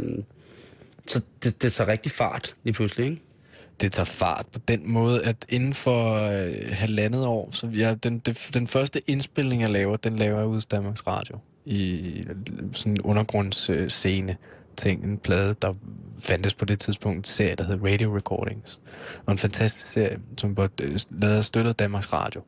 [1.08, 3.22] så det, det tager rigtig fart lige pludselig, ikke?
[3.82, 8.20] det tager fart på den måde, at inden for øh, halvandet år, så jeg, den,
[8.20, 11.38] det, den første indspilning, jeg laver, den laver jeg ud af Danmarks Radio.
[11.66, 12.36] I øh,
[12.74, 14.38] sådan en undergrundsscene
[14.78, 15.74] ting, en plade, der
[16.20, 18.80] fandtes på det tidspunkt, en serie, der hed Radio Recordings.
[19.26, 22.42] Og en fantastisk serie, som var øh, lavet og støttet Danmarks Radio.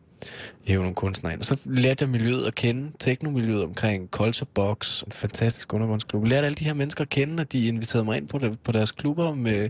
[0.65, 1.41] Hæve nogle kunstnere ind.
[1.41, 6.23] Og så lærte jeg miljøet at kende, teknomiljøet omkring Culture Box, en fantastisk undergrundsklub.
[6.23, 8.59] Jeg lærte alle de her mennesker at kende, og de inviterede mig ind på, det,
[8.59, 9.69] på deres klubber med,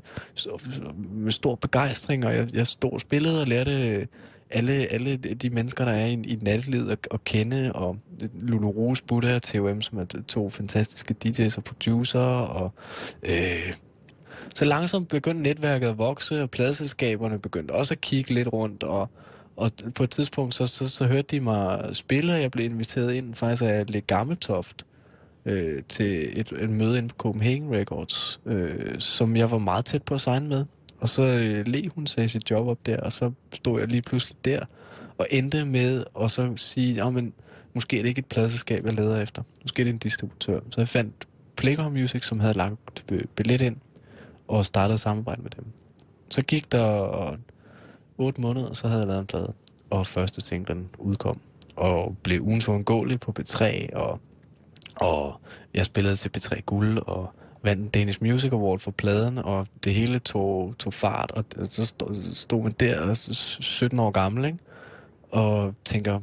[1.12, 4.08] med stor begejstring, og jeg, jeg stod og spillede og lærte
[4.50, 7.98] alle, alle de mennesker, der er i, i nattelivet at, at kende, og
[8.42, 12.72] Lulu Rose, Buddha og TOM, som er to fantastiske DJ's og producer, og
[13.24, 13.74] øh,
[14.56, 19.10] så langsomt begyndte netværket at vokse, og pladeselskaberne begyndte også at kigge lidt rundt, og,
[19.56, 23.14] og på et tidspunkt, så, så, så hørte de mig spille, og jeg blev inviteret
[23.14, 24.86] ind faktisk af lidt Gammeltoft,
[25.46, 30.04] øh, til et, et møde inde på Copenhagen Records, øh, som jeg var meget tæt
[30.04, 30.66] på at signe med.
[31.00, 34.02] Og så øh, le hun sagde sit job op der, og så stod jeg lige
[34.02, 34.66] pludselig der,
[35.18, 37.34] og endte med at så sige, ja, men
[37.74, 39.44] måske er det ikke et pladselskab, jeg leder efter.
[39.62, 40.60] Måske er det en distributør.
[40.70, 43.06] Så jeg fandt Playground Music, som havde lagt
[43.36, 43.78] billet ind,
[44.48, 45.66] og startede samarbejde med dem.
[46.30, 47.38] Så gik der
[48.18, 49.54] otte måneder, så havde jeg lavet en plade,
[49.90, 51.40] og første singlen udkom,
[51.76, 54.20] og blev ugens uundgåelig på B3, og,
[54.96, 55.42] og
[55.74, 57.34] jeg spillede til B3 Guld, og
[57.66, 62.34] vandt Danish Music Award for pladen, og det hele tog, tog fart, og så stod,
[62.34, 64.58] stod man der, 17 år gammel, ikke?
[65.32, 66.20] og tænker,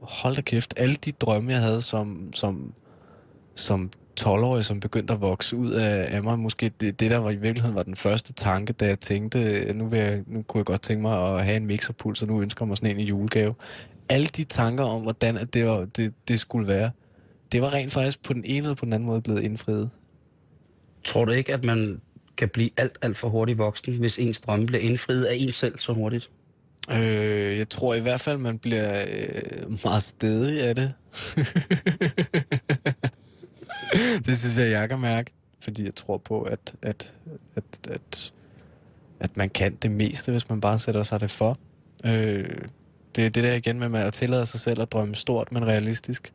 [0.00, 2.72] hold da kæft, alle de drømme, jeg havde som, som,
[3.54, 7.30] som 12-årig, som begyndte at vokse ud af, af mig, måske det, det, der var
[7.30, 10.66] i virkeligheden var den første tanke, da jeg tænkte, nu, vil jeg, nu kunne jeg
[10.66, 13.04] godt tænke mig at have en mixerpuls, og nu ønsker jeg mig sådan en i
[13.04, 13.54] julegave.
[14.08, 16.90] Alle de tanker om, hvordan at det, var, det, det skulle være,
[17.52, 19.90] det var rent faktisk på den ene eller på den anden måde blevet indfriet.
[21.04, 22.00] Tror du ikke, at man
[22.36, 25.78] kan blive alt, alt for hurtigt voksen, hvis ens drømme bliver indfriet af en selv
[25.78, 26.30] så hurtigt?
[26.90, 30.94] Øh, jeg tror i hvert fald, man bliver øh, meget stedig af det.
[34.26, 35.32] det synes jeg, jeg kan mærke.
[35.60, 37.12] Fordi jeg tror på, at, at,
[37.56, 38.32] at, at,
[39.20, 41.58] at man kan det meste, hvis man bare sætter sig det for.
[42.04, 42.44] Øh,
[43.16, 45.66] det er det der igen med, med at tillade sig selv at drømme stort, men
[45.66, 46.32] realistisk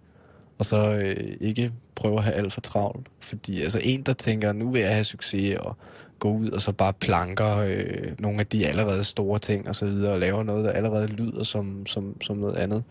[0.59, 3.07] og så øh, ikke prøve at have alt for travlt.
[3.19, 5.75] Fordi altså en, der tænker, nu vil jeg have succes, og
[6.19, 9.85] gå ud og så bare planker øh, nogle af de allerede store ting og så
[9.85, 12.83] videre, og laver noget, der allerede lyder som, som, som noget andet.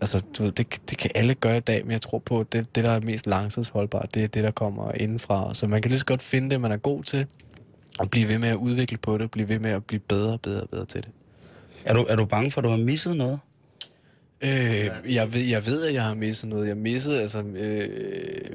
[0.00, 2.52] Altså, du ved, det, det kan alle gøre i dag, men jeg tror på, at
[2.52, 5.54] det, det, der er mest langtidsholdbart, det er det, der kommer indenfra.
[5.54, 7.26] Så man kan lige så godt finde det, man er god til,
[7.98, 10.40] og blive ved med at udvikle på det, blive ved med at blive bedre og
[10.40, 11.10] bedre og bedre til det.
[11.84, 13.38] Er du, er du bange for, at du har misset noget?
[14.44, 16.68] Øh, jeg, ved, jeg ved, at jeg har misset noget.
[16.68, 17.88] Jeg missede, altså, øh,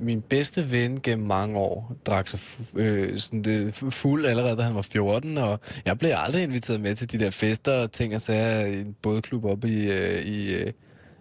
[0.02, 2.40] min bedste ven gennem mange år drak sig
[2.76, 6.96] øh, sådan det fuld allerede, da han var 14, og jeg blev aldrig inviteret med
[6.96, 10.56] til de der fester og ting og sager i en bådklub op i, øh, i,
[10.56, 10.72] øh,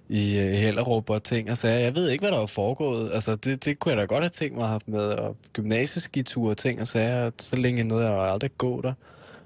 [0.08, 1.78] i øh, Hellerup og ting og sager.
[1.78, 3.10] Jeg ved ikke, hvad der var foregået.
[3.14, 6.50] Altså, det, det kunne jeg da godt have tænkt mig at have med, og gymnasieskiture
[6.50, 8.92] og ting og sager, så længe noget, jeg aldrig gå der.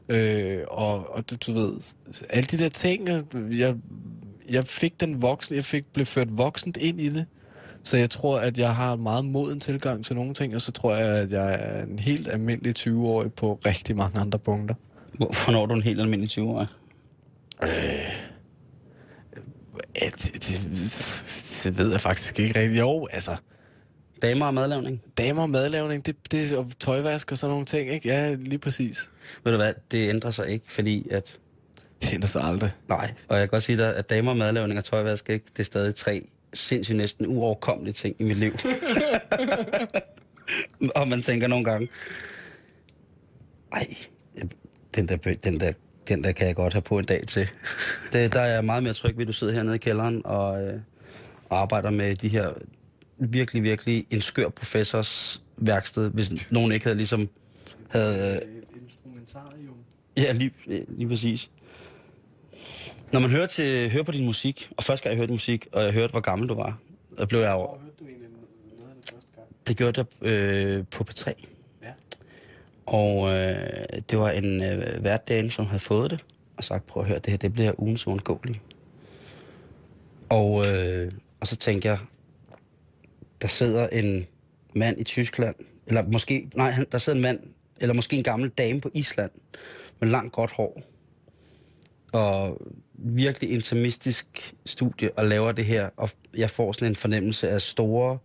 [0.09, 1.73] Øh, og, og du, du ved,
[2.31, 3.09] alle de der ting,
[3.51, 3.75] jeg
[4.51, 7.27] jeg fik den voksen, jeg fik blev ført voksent ind i det.
[7.85, 10.73] Så jeg tror, at jeg har en meget moden tilgang til nogle ting, og så
[10.73, 14.75] tror jeg, at jeg er en helt almindelig 20-årig på rigtig mange andre punkter.
[15.17, 16.67] Hvornår er du en helt almindelig 20-årig?
[17.63, 17.71] Øh,
[19.95, 22.79] det, det, det ved jeg faktisk ikke rigtig.
[22.79, 23.37] Jo, altså...
[24.23, 25.03] Damer og madlavning?
[25.19, 28.09] Damer og madlavning, det, det og tøjvask og sådan nogle ting, ikke?
[28.09, 29.11] Ja, lige præcis.
[29.45, 31.39] Ved du hvad, det ændrer sig ikke, fordi at
[32.03, 32.71] det ender så aldrig.
[32.89, 35.65] Nej, og jeg kan godt sige dig, at damer, madlavning og tøjvask, ikke, det er
[35.65, 38.53] stadig tre sindssygt næsten uoverkommelige ting i mit liv.
[40.97, 41.89] og man tænker nogle gange,
[43.73, 43.87] ej,
[44.95, 45.73] den der, den der,
[46.09, 47.49] den der kan jeg godt have på en dag til.
[48.13, 50.63] Det, der er jeg meget mere tryg ved, at du sidder hernede i kælderen og,
[50.63, 50.81] øh,
[51.49, 52.51] og arbejder med de her
[53.19, 57.29] virkelig, virkelig en skør professors værksted, hvis nogen ikke havde ligesom...
[57.89, 59.77] Havde, øh, instrumentarium.
[60.17, 60.53] Ja, lige,
[60.89, 61.51] lige præcis.
[63.13, 65.83] Når man hører, til, hører på din musik, og første gang jeg hørte musik, og
[65.83, 66.79] jeg hørte, hvor gammel du var,
[67.17, 67.79] der blev jeg over...
[67.99, 69.49] Du egentlig af det første gang?
[69.67, 71.33] Det gjorde jeg øh, på P3.
[71.83, 71.93] Ja.
[72.87, 76.25] Og øh, det var en øh, værtdame, som havde fået det,
[76.57, 78.61] og sagt, prøv at høre, det her, det bliver ugens uundgåelige.
[80.29, 81.99] Og, øh, og så tænkte jeg,
[83.43, 84.27] der sidder en
[84.75, 85.55] mand i Tyskland,
[85.87, 87.41] eller måske, nej, der sidder en mand,
[87.81, 89.31] eller måske en gammel dame på Island,
[90.01, 90.83] med langt godt hår,
[92.13, 92.61] og
[92.95, 98.19] virkelig intimistisk studie og laver det her, og jeg får sådan en fornemmelse af store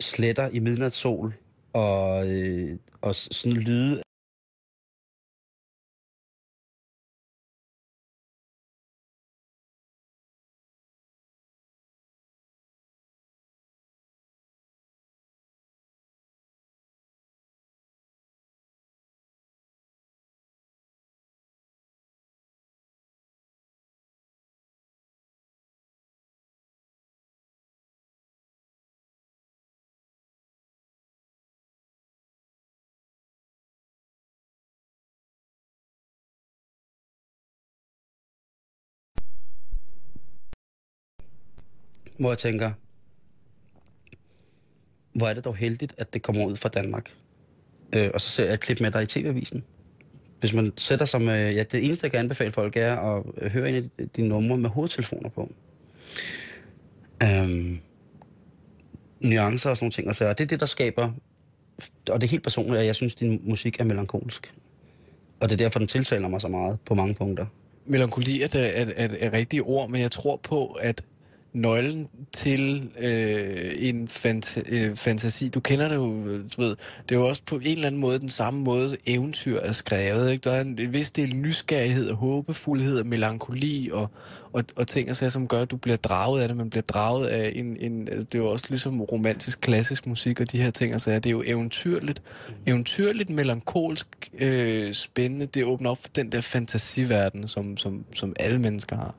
[0.00, 1.34] sletter i midnatssol,
[1.72, 4.02] og, øh, og sådan lyde
[42.18, 42.70] hvor jeg tænker,
[45.12, 47.14] hvor er det dog heldigt, at det kommer ud fra Danmark.
[47.92, 49.64] Øh, og så ser jeg et klip med dig i TV-avisen.
[50.40, 53.68] Hvis man sætter sig Øh, Ja, det eneste, jeg kan anbefale folk, er at høre
[53.68, 55.52] en af dine numre med hovedtelefoner på.
[57.22, 57.78] Øhm,
[59.20, 60.06] nuancer og sådan nogle ting.
[60.06, 61.12] Altså, og det er det, der skaber...
[62.10, 64.54] Og det er helt personligt, at jeg synes, at din musik er melankolsk.
[65.40, 67.46] Og det er derfor, den tiltaler mig så meget på mange punkter.
[67.86, 71.04] Melankoli er, er, er, er rigtige ord, men jeg tror på, at
[71.52, 75.48] nøglen til øh, en fant- øh, fantasi.
[75.48, 76.76] Du kender det jo, du ved.
[77.08, 80.32] Det er jo også på en eller anden måde den samme måde, eventyr er skrevet.
[80.32, 80.42] Ikke?
[80.42, 84.10] Der er en, en vis del nysgerrighed og håbefuldhed og melankoli og,
[84.52, 86.56] og, og ting, altså, som gør, at du bliver draget af det.
[86.56, 87.76] Man bliver draget af en...
[87.80, 90.92] en altså, det er jo også ligesom romantisk, klassisk musik og de her ting.
[90.92, 92.22] Altså, det er jo eventyrligt,
[92.66, 94.06] eventyrligt melankolsk,
[94.38, 95.46] øh, spændende.
[95.46, 99.14] Det åbner op for den der fantasiverden, som, som, som alle mennesker har.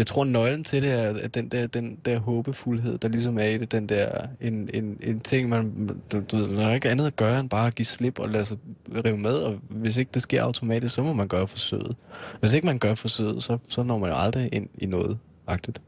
[0.00, 3.44] Jeg tror, nøglen til det er at den der, den der håbefuldhed, der ligesom er
[3.44, 3.72] i det.
[3.72, 7.40] Den der, en, en, en ting, man, du, du, man har ikke andet at gøre,
[7.40, 8.56] end bare at give slip og lade sig
[9.04, 9.34] rive med.
[9.34, 11.96] Og hvis ikke det sker automatisk, så må man gøre forsøget.
[12.40, 15.80] Hvis ikke man gør forsøget, så, så når man jo aldrig ind i noget agtigt.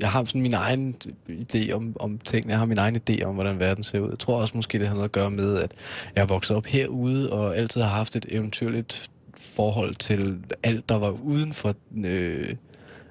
[0.00, 0.94] Jeg har sådan min egen
[1.30, 2.50] idé om, om tingene.
[2.50, 4.10] Jeg har min egen idé om, hvordan verden ser ud.
[4.10, 5.72] Jeg tror også måske, det har noget at gøre med, at
[6.14, 10.98] jeg er vokset op herude, og altid har haft et eventyrligt forhold til alt, der
[10.98, 12.54] var uden for øh,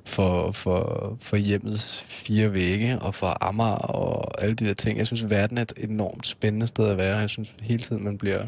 [0.06, 4.98] for, for, for hjemmets fire vægge, og for Amager og alle de der ting.
[4.98, 7.18] Jeg synes, verden er et enormt spændende sted at være.
[7.18, 8.46] Jeg synes hele tiden, man bliver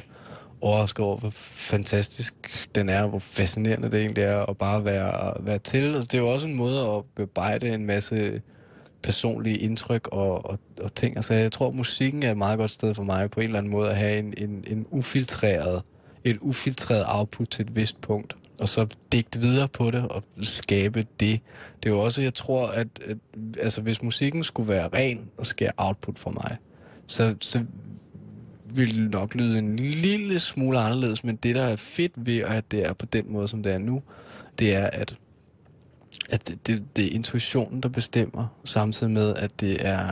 [0.62, 2.34] overrasket over, hvor fantastisk
[2.76, 5.96] den er, hvor fascinerende det egentlig er at bare være, være til.
[5.96, 8.42] Altså, det er jo også en måde at bearbejde en masse
[9.04, 11.16] personlige indtryk og, og, og ting.
[11.16, 13.72] Altså, jeg tror, musikken er et meget godt sted for mig på en eller anden
[13.72, 15.82] måde at have en, en, en ufiltreret,
[16.24, 21.06] et ufiltreret output til et vist punkt, og så digte videre på det og skabe
[21.20, 21.40] det.
[21.84, 23.18] Det er jo også, jeg tror, at, at
[23.62, 26.58] altså, hvis musikken skulle være ren og skære output for mig,
[27.08, 27.64] så, så
[28.66, 32.72] ville det nok lyde en lille smule anderledes, men det, der er fedt ved, at
[32.72, 34.02] det er på den måde, som det er nu,
[34.60, 35.16] det er, at
[36.30, 40.08] at det, det, det er intuitionen, der bestemmer, samtidig med, at det er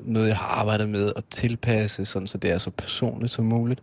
[0.00, 3.82] noget, jeg har arbejdet med at tilpasse, sådan så det er så personligt som muligt.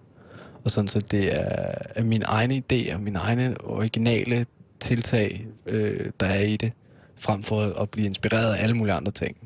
[0.66, 4.46] Og sådan så det er, er mine egne idéer, mine egne originale
[4.80, 6.74] tiltag, øh, der er i det,
[7.16, 9.38] frem for at blive inspireret af alle mulige andre ting.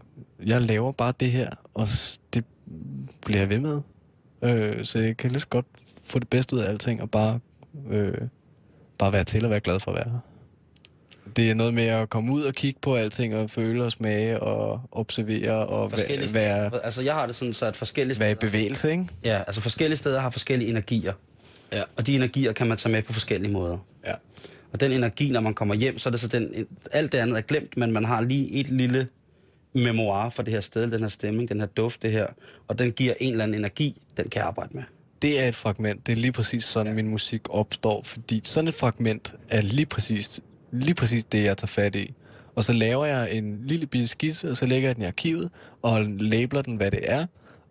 [0.45, 1.87] Jeg laver bare det her, og
[2.33, 2.45] det
[3.25, 3.81] bliver jeg ved med.
[4.41, 5.65] Øh, så jeg kan lige så godt
[6.03, 7.39] få det bedste ud af alting, og bare,
[7.89, 8.17] øh,
[8.97, 10.19] bare være til og være glad for at være her
[11.35, 14.39] det er noget med at komme ud og kigge på alting, og føle og smage,
[14.39, 16.33] og observere, og være...
[16.33, 18.25] være altså, jeg har det sådan, så at forskellige steder...
[18.25, 19.05] Være i bevægelse, ikke?
[19.23, 21.13] Ja, altså forskellige steder har forskellige energier.
[21.73, 21.81] Ja.
[21.95, 23.77] Og de energier kan man tage med på forskellige måder.
[24.05, 24.13] Ja.
[24.73, 26.67] Og den energi, når man kommer hjem, så er det så den...
[26.91, 29.07] Alt det andet er glemt, men man har lige et lille
[29.73, 32.27] memoir for det her sted, den her stemning, den her duft, det her.
[32.67, 34.83] Og den giver en eller anden energi, den kan jeg arbejde med.
[35.21, 36.07] Det er et fragment.
[36.07, 36.93] Det er lige præcis sådan, ja.
[36.93, 38.03] min musik opstår.
[38.03, 40.39] Fordi sådan et fragment er lige præcis
[40.71, 42.13] lige præcis det, jeg tager fat i.
[42.55, 45.49] Og så laver jeg en lille bitte skitse, og så lægger jeg den i arkivet,
[45.81, 47.25] og labeler den, hvad det er.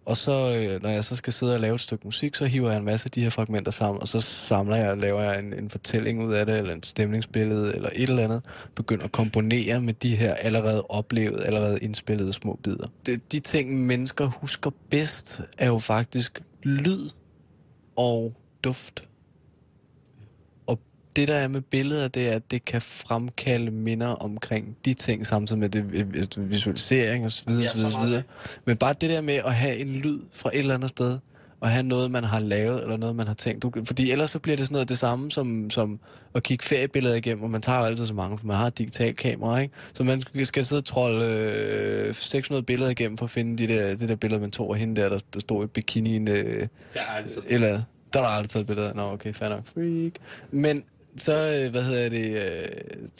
[0.08, 2.70] Og så, øh, når jeg så skal sidde og lave et stykke musik, så hiver
[2.70, 5.38] jeg en masse af de her fragmenter sammen, og så samler jeg og laver jeg
[5.38, 8.42] en, en fortælling ud af det, eller en stemningsbillede, eller et eller andet.
[8.74, 12.86] Begynder at komponere med de her allerede oplevede, allerede indspillede små bidder.
[13.06, 17.10] De, de ting, mennesker husker bedst, er jo faktisk lyd
[17.96, 18.34] og
[18.64, 19.07] duft
[21.16, 25.26] det, der er med billeder, det er, at det kan fremkalde minder omkring de ting,
[25.26, 28.22] samtidig med det visualisering og så videre, så videre, så videre.
[28.64, 31.18] Men bare det der med at have en lyd fra et eller andet sted,
[31.60, 33.62] og have noget, man har lavet, eller noget, man har tænkt.
[33.62, 36.00] Du, fordi ellers så bliver det sådan noget det samme, som, som
[36.34, 38.78] at kigge feriebilleder igennem, og man tager jo altid så mange, for man har et
[38.78, 39.74] digitalt kamera, ikke?
[39.92, 41.24] Så man skal, skal sidde og trolle
[42.08, 44.80] øh, 600 billeder igennem, for at finde de der, det der billede, man tog af
[44.80, 46.30] hende der, der, der stod i bikini.
[46.30, 46.68] Øh,
[47.46, 48.94] eller, der er aldrig taget billeder.
[48.94, 49.66] Nå, okay, fair nok.
[49.66, 50.12] Freak.
[50.50, 50.84] Men
[51.18, 52.42] så, øh, hvad hedder det,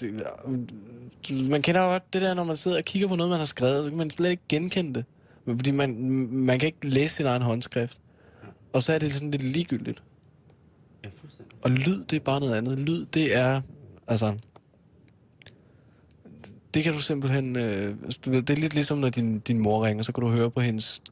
[0.02, 3.38] øh, man kender jo godt det der, når man sidder og kigger på noget, man
[3.38, 5.04] har skrevet, så kan man slet ikke genkende det.
[5.46, 5.96] Fordi man,
[6.30, 7.98] man kan ikke læse sin egen håndskrift.
[8.72, 10.02] Og så er det sådan lidt ligegyldigt.
[11.04, 11.08] Ja,
[11.62, 12.78] og lyd, det er bare noget andet.
[12.78, 13.60] Lyd, det er,
[14.06, 14.34] altså,
[16.74, 17.56] det kan du simpelthen...
[17.56, 20.60] Øh, det er lidt ligesom, når din, din mor ringer, så kan du høre på
[20.60, 21.02] hendes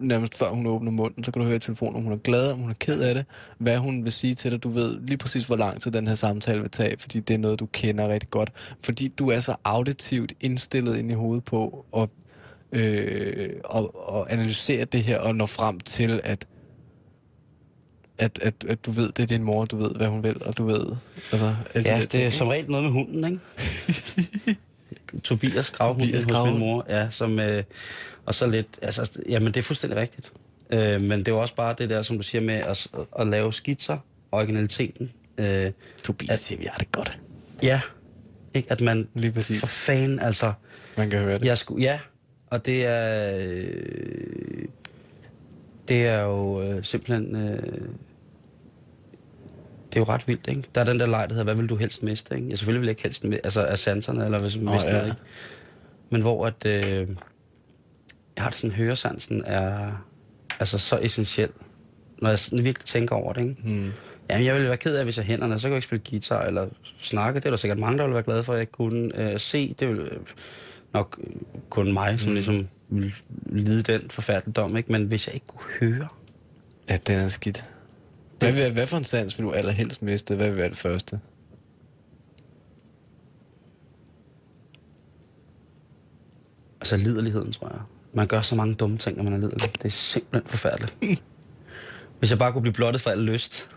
[0.00, 2.52] nærmest før hun åbner munden, så kan du høre i telefonen, om hun er glad,
[2.52, 3.24] om hun er ked af det,
[3.58, 4.62] hvad hun vil sige til dig.
[4.62, 7.38] Du ved lige præcis, hvor lang tid den her samtale vil tage, fordi det er
[7.38, 8.52] noget, du kender rigtig godt.
[8.80, 12.08] Fordi du er så auditivt indstillet ind i hovedet på at,
[12.72, 16.46] øh, og, og analysere det her og nå frem til, at
[18.18, 20.58] at, at, at du ved, det er din mor, du ved, hvad hun vil, og
[20.58, 20.86] du ved...
[21.32, 23.38] Altså, ja, det ting, er som regel noget med hunden, ikke?
[25.22, 27.38] Tobias gravhunden Tobias hos min mor, ja, som...
[27.38, 27.62] Øh,
[28.26, 30.32] og så lidt, altså, jamen det er fuldstændig rigtigt.
[30.70, 32.86] Øh, men det er jo også bare det der, som du siger med at,
[33.18, 33.98] at lave skitser,
[34.32, 35.12] originaliteten.
[35.38, 35.70] Øh,
[36.04, 37.18] Tobias at, siger, vi har det godt.
[37.62, 37.80] Ja,
[38.54, 38.72] ikke?
[38.72, 39.60] At man Lige præcis.
[39.60, 40.52] for fan, altså...
[40.96, 41.44] Man kan høre det.
[41.44, 41.98] Jeg sku, ja,
[42.46, 43.36] og det er...
[43.36, 44.64] Øh,
[45.88, 47.36] det er jo øh, simpelthen...
[47.36, 47.88] Øh,
[49.94, 50.62] det er jo ret vildt, ikke?
[50.74, 52.48] Der er den der leg, der hedder, hvad vil du helst miste, ikke?
[52.48, 55.04] Jeg selvfølgelig vil jeg ikke helst med, altså af sanserne, eller hvis man oh, ja.
[55.04, 55.16] ikke?
[56.10, 56.66] Men hvor at...
[56.66, 57.08] Øh,
[58.36, 59.90] jeg har det sådan, høresansen er
[60.60, 61.50] altså så essentiel,
[62.18, 63.54] når jeg sådan virkelig tænker over det, ikke?
[63.64, 63.92] Mm.
[64.30, 66.42] Jamen, jeg ville være ked af, hvis jeg hænderne, så kan jeg ikke spille guitar
[66.42, 67.40] eller snakke.
[67.40, 69.74] Det er der sikkert mange, der ville være glade for, at jeg kunne øh, se.
[69.80, 70.10] Det vil
[70.92, 71.20] nok
[71.70, 72.34] kun mig, som mm.
[72.34, 73.14] ligesom vil
[73.50, 74.92] lide den forfærdeligdom, ikke?
[74.92, 76.08] Men hvis jeg ikke kunne høre...
[76.88, 77.64] Ja, den er skidt.
[78.38, 80.34] Hvad, hvad, hvad for en sans vil du allerhelst miste?
[80.34, 81.20] Hvad vil være det første?
[86.80, 87.80] Altså liderligheden, tror jeg.
[88.12, 89.72] Man gør så mange dumme ting, når man er liderlig.
[89.74, 90.94] Det er simpelthen forfærdeligt.
[92.18, 93.68] Hvis jeg bare kunne blive blottet for al lyst.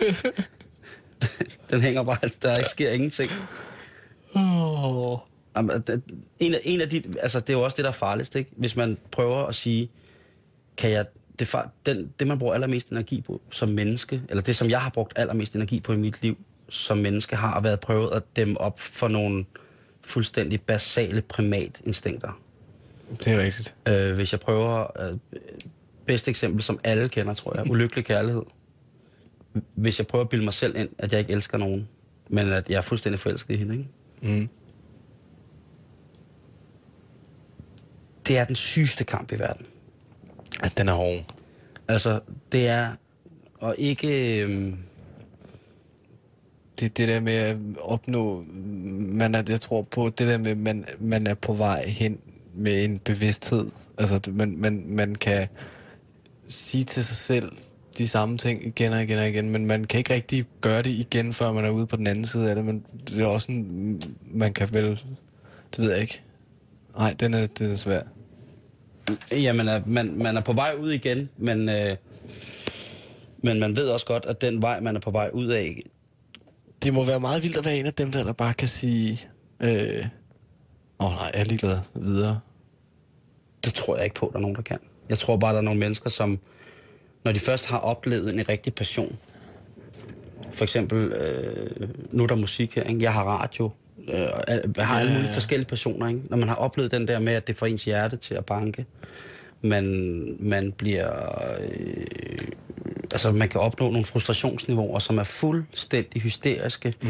[1.70, 3.30] Den hænger bare, der ikke sker ingenting.
[4.34, 5.18] Oh.
[6.38, 8.50] En af, en af de, altså det er jo også det, der er farligst, ikke?
[8.56, 9.90] Hvis man prøver at sige,
[10.76, 11.06] kan jeg,
[11.38, 11.54] det,
[11.86, 15.12] den, det man bruger allermest energi på som menneske, eller det som jeg har brugt
[15.16, 19.08] allermest energi på i mit liv som menneske, har været prøvet at dæmme op for
[19.08, 19.44] nogle
[20.02, 22.40] fuldstændig basale primatinstinkter.
[23.10, 23.74] Det er rigtigt.
[23.88, 25.00] Øh, hvis jeg prøver...
[25.00, 25.18] Øh,
[26.06, 27.70] bedste eksempel, som alle kender, tror jeg.
[27.70, 28.42] Ulykkelig kærlighed.
[29.74, 31.88] Hvis jeg prøver at bilde mig selv ind, at jeg ikke elsker nogen,
[32.28, 33.88] men at jeg er fuldstændig forelsket i hende, ikke?
[34.22, 34.48] Mm.
[38.26, 39.66] det er den sygeste kamp i verden.
[40.62, 41.24] At den er hård.
[41.88, 42.20] Altså,
[42.52, 42.88] det er...
[43.58, 44.40] Og ikke...
[44.40, 44.76] Øhm,
[46.80, 48.44] Det, det der med at opnå,
[48.98, 52.18] man er, jeg tror på, det der med, man, man er på vej hen
[52.54, 53.70] med en bevidsthed.
[53.98, 55.48] Altså, man, man, man kan
[56.48, 57.52] sige til sig selv
[57.98, 60.90] de samme ting igen og igen og igen, men man kan ikke rigtig gøre det
[60.90, 63.44] igen, før man er ude på den anden side af det, men det er også
[63.46, 65.00] sådan, man kan vel,
[65.76, 66.22] det ved jeg ikke.
[66.98, 68.02] Nej, den er, den er svær.
[69.32, 71.68] Jamen, er- man, man er på vej ud igen, men...
[71.68, 71.96] Øh,
[73.38, 75.82] men man ved også godt, at den vej, man er på vej ud af,
[76.84, 79.20] Det må være meget vildt at være en af dem der, der bare kan sige,
[79.60, 80.06] øh,
[81.00, 82.40] åh oh, nej, jeg er ligeglad videre.
[83.64, 84.78] det tror jeg ikke på, at der er nogen, der kan.
[85.08, 86.38] Jeg tror bare, der er nogle mennesker, som,
[87.24, 89.16] når de først har oplevet en rigtig passion,
[90.50, 93.02] for eksempel, øh, nu er der musik her, ikke?
[93.02, 93.70] jeg har radio,
[94.08, 94.28] øh,
[94.78, 96.08] har alle mulige forskellige passioner.
[96.08, 96.20] Ikke?
[96.30, 98.86] Når man har oplevet den der med, at det får ens hjerte til at banke,
[99.62, 99.84] man,
[100.40, 101.38] man bliver...
[101.60, 102.48] Øh,
[103.12, 106.94] altså, man kan opnå nogle frustrationsniveauer, som er fuldstændig hysteriske.
[107.02, 107.08] Mm.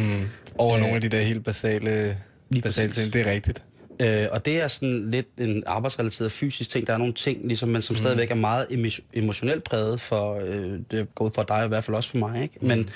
[0.59, 2.17] Over øh, nogle af de der helt basale,
[2.63, 3.63] basale ting, det er rigtigt.
[4.01, 6.87] Øh, og det er sådan lidt en arbejdsrelateret fysisk ting.
[6.87, 7.99] Der er nogle ting, ligesom, men som mm.
[7.99, 11.69] stadigvæk er meget emo- emotionelt præget for, øh, det er gået for dig, og i
[11.69, 12.43] hvert fald også for mig.
[12.43, 12.55] Ikke?
[12.61, 12.91] Men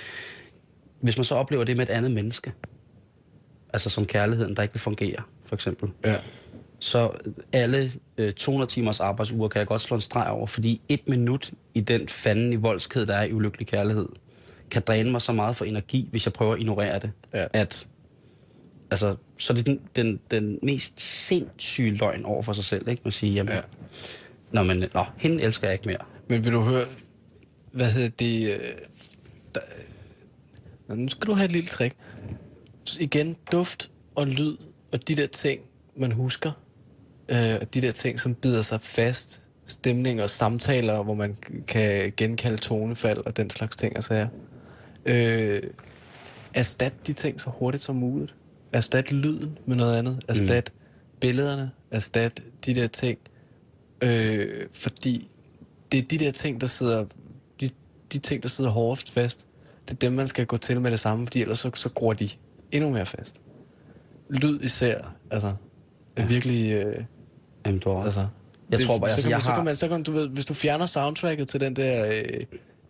[1.01, 2.53] hvis man så oplever det med et andet menneske,
[3.73, 6.17] altså som kærligheden, der ikke vil fungere, for eksempel, Ja.
[6.79, 7.11] så
[7.53, 11.51] alle øh, 200 timers arbejdsuger kan jeg godt slå en streg over, fordi et minut
[11.75, 14.07] i den fanden i voldsked, der er i ulykkelig kærlighed,
[14.71, 17.47] kan dræne mig så meget for energi, hvis jeg prøver at ignorere det, Ja.
[17.53, 17.87] at
[18.91, 23.03] altså, så er det den, den, den mest sindssyge løgn over for sig selv, ikke?
[23.05, 23.57] Man siger, jamen, Ja.
[23.57, 23.63] ja.
[24.53, 26.05] nå, men, nå, hende elsker jeg ikke mere.
[26.29, 26.85] Men vil du høre,
[27.73, 28.59] hvad hedder det, øh,
[29.55, 29.61] der,
[30.89, 31.95] Nå, nu skal du have et lille trick.
[32.97, 34.57] Igen, duft og lyd
[34.93, 35.61] og de der ting,
[35.97, 36.53] man husker,
[37.29, 41.37] øh, og de der ting, som bider sig fast, stemning og samtaler, hvor man
[41.67, 44.29] kan genkalde tonefald og den slags ting og sager.
[45.07, 45.63] Øh,
[46.55, 48.35] erstat de ting så hurtigt som muligt.
[48.73, 50.25] Erstat lyden med noget andet.
[50.29, 51.19] Erstat mm.
[51.21, 51.71] billederne.
[51.91, 53.19] Erstat de der ting.
[54.05, 55.29] Øh, fordi
[55.93, 57.05] det er de der ting, der sidder...
[57.61, 57.71] De,
[58.13, 59.47] de ting, der sidder hårdest fast,
[59.89, 62.13] det er dem, man skal gå til med det samme, fordi ellers så, så gror
[62.13, 62.29] de
[62.73, 63.41] endnu mere fast.
[64.31, 65.55] Lyd især, altså,
[66.17, 66.73] er virkelig...
[66.73, 67.05] Øh,
[67.67, 68.27] Jamen, du har, altså,
[68.71, 70.29] Jeg tror bare, så, altså, kan, jeg så har- kan man, så kan du ved,
[70.29, 72.41] hvis du fjerner soundtracket til den der øh,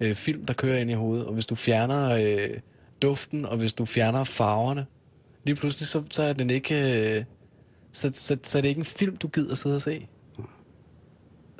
[0.00, 2.54] øh, film, der kører ind i hovedet, og hvis du fjerner øh,
[3.02, 4.86] duften, og hvis du fjerner farverne,
[5.44, 6.74] lige pludselig, så, så er den ikke...
[7.18, 7.24] Øh,
[7.92, 10.06] så, så, så er det ikke en film, du gider sidde og se.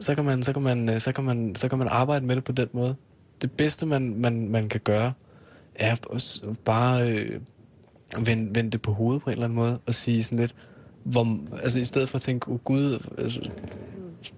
[0.01, 2.37] Så kan man, så kan man, øh, så kan man, så kan man arbejde med
[2.37, 2.95] det på den måde.
[3.43, 5.13] Det bedste, man, man, man kan gøre,
[5.75, 5.97] er
[6.65, 7.41] bare øh,
[8.17, 10.55] vende, vende det på hovedet på en eller anden måde, og sige sådan lidt,
[11.05, 11.27] hvor,
[11.63, 13.51] altså i stedet for at tænke, oh, gud, altså,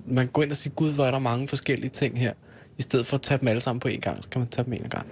[0.07, 2.33] man går ind og siger, gud, hvor er der mange forskellige ting her.
[2.79, 4.65] I stedet for at tage dem alle sammen på en gang, så kan man tage
[4.65, 5.07] dem en gang.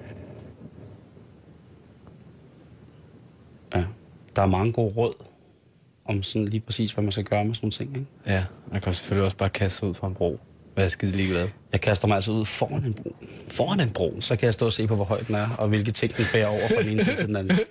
[3.74, 3.84] ja,
[4.36, 5.14] der er mange gode råd
[6.04, 7.96] om sådan lige præcis, hvad man skal gøre med sådan nogle ting.
[7.96, 8.11] Ikke?
[8.26, 10.40] Ja, man kan selvfølgelig også bare kaste sig ud fra en bro.
[10.74, 11.48] Hvad er skide ligeglad?
[11.72, 13.16] Jeg kaster mig altså ud foran en bro.
[13.48, 14.20] Foran en bro.
[14.20, 16.24] Så kan jeg stå og se på, hvor høj den er, og hvilke ting den
[16.32, 17.59] bærer over fra den ene til den anden.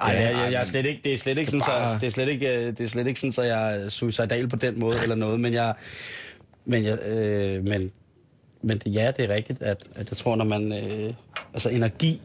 [0.00, 2.06] Ej, Ja, jeg, jeg, er slet ikke, det er slet ikke sådan, bare- så, det
[2.06, 4.78] er slet ikke, øh, det er slet ikke sådan, så jeg er suicidal på den
[4.80, 5.74] måde eller noget, men jeg,
[6.64, 7.90] men jeg, øh, men,
[8.62, 11.12] men det- ja, det er rigtigt, at, at jeg tror, når man, øh,
[11.54, 12.20] altså energi,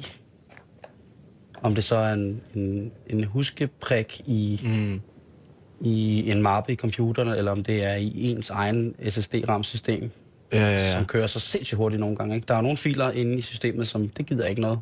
[1.61, 5.01] om det så er en, en, en huskeprik i, mm.
[5.81, 10.09] i en mappe i computeren, eller om det er i ens egen SSD-RAM-system,
[10.53, 10.93] Ja, ja, ja.
[10.93, 12.35] som kører så sindssygt hurtigt nogle gange.
[12.35, 12.45] Ikke?
[12.47, 14.79] Der er nogle filer inde i systemet, som det gider ikke noget.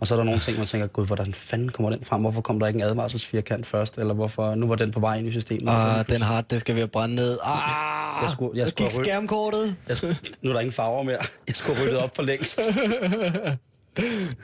[0.00, 2.20] Og så er der nogle ting, man tænker, gud, hvordan fanden kommer den frem?
[2.20, 3.98] Hvorfor kom der ikke en advarselsfirkant først?
[3.98, 5.62] Eller hvorfor, nu var den på vej ind i systemet.
[5.66, 7.38] Ah, den harddisk skal ved at brænde ned.
[7.44, 9.76] Ah, Jeg skulle- jeg skulle gik have skærmkortet.
[9.88, 9.96] jeg,
[10.42, 11.18] nu er der ingen farver mere.
[11.48, 12.60] Jeg skulle rydde op for længst.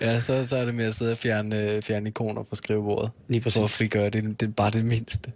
[0.01, 3.11] Ja, så, så er det med at sidde og fjerne, øh, fjerne ikoner fra skrivebordet.
[3.29, 3.57] Lige præcis.
[3.59, 4.41] For at frigøre det.
[4.41, 5.33] Det er bare det mindste.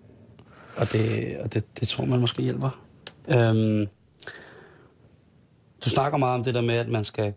[0.76, 2.80] Og det, og det, det tror man måske hjælper.
[3.28, 3.86] Øhm,
[5.84, 7.32] du snakker meget om det der med, at man skal...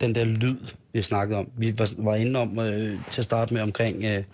[0.00, 0.56] Den der lyd,
[0.92, 4.24] vi snakkede om, vi var, var inde om øh, til at starte med omkring, øh,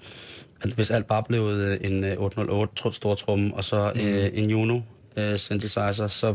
[0.62, 4.50] at hvis alt bare blev øh, en øh, 808 tr- stortrumme, og så øh, en
[4.50, 4.80] Juno
[5.16, 6.34] øh, synthesizer, så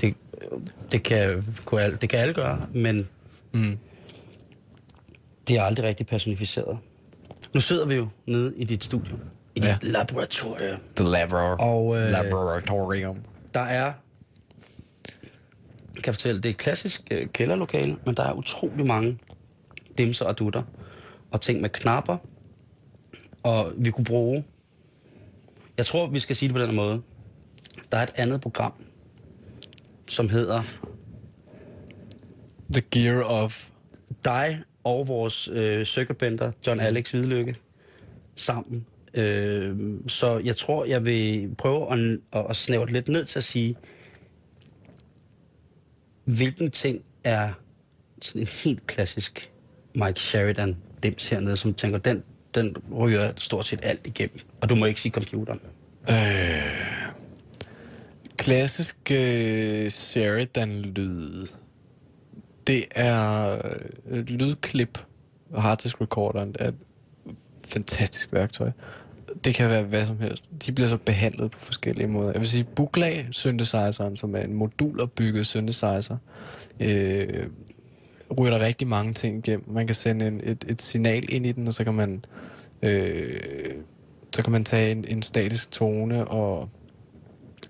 [0.00, 0.14] det,
[0.92, 3.08] det, kan, kunne alle, det kan alle gøre, men
[3.52, 3.78] Mm.
[5.48, 6.78] det er aldrig rigtig personificeret.
[7.54, 9.12] Nu sidder vi jo nede i dit studie,
[9.54, 9.76] i dit Ja.
[9.82, 10.80] laboratorium.
[10.96, 13.18] The labor- Og, øh, laboratorium.
[13.54, 13.92] Der er,
[16.04, 19.18] jeg kan fortælle, det er et klassisk øh, kælderlokale, men der er utrolig mange
[19.98, 20.62] dimser og dutter,
[21.30, 22.16] og ting med knapper,
[23.42, 24.44] og vi kunne bruge
[25.76, 27.02] Jeg tror, vi skal sige det på den måde.
[27.92, 28.72] Der er et andet program,
[30.08, 30.62] som hedder
[32.72, 33.70] The Gear of...
[34.24, 37.56] dig og vores øh, circuitbender, John Alex Hvidlykke,
[38.36, 38.86] sammen.
[39.14, 39.76] Øh,
[40.08, 43.44] så jeg tror, jeg vil prøve at, at, at snævre det lidt ned til at
[43.44, 43.76] sige,
[46.24, 47.52] hvilken ting er
[48.22, 49.50] sådan en helt klassisk
[49.94, 52.22] Mike Sheridan dims hernede, som tænker, den,
[52.54, 54.38] den ryger stort set alt igennem.
[54.60, 55.60] Og du må ikke sige computeren.
[56.10, 56.94] Øh,
[58.36, 61.46] klassisk øh, Sheridan-lyd.
[62.66, 63.58] Det er
[64.06, 64.98] øh, lydklip
[65.50, 66.74] og harddisk recorderen er et
[67.64, 68.70] fantastisk værktøj.
[69.44, 70.50] Det kan være hvad som helst.
[70.66, 72.32] De bliver så behandlet på forskellige måder.
[72.32, 76.16] Jeg vil sige, Buglag synthesizeren, som er en modulerbygget synthesizer,
[76.80, 77.46] øh,
[78.38, 79.72] ryger der rigtig mange ting igennem.
[79.72, 82.24] Man kan sende en, et, et signal ind i den, og så kan man
[82.82, 83.40] øh,
[84.34, 86.68] så kan man tage en, en statisk tone, og,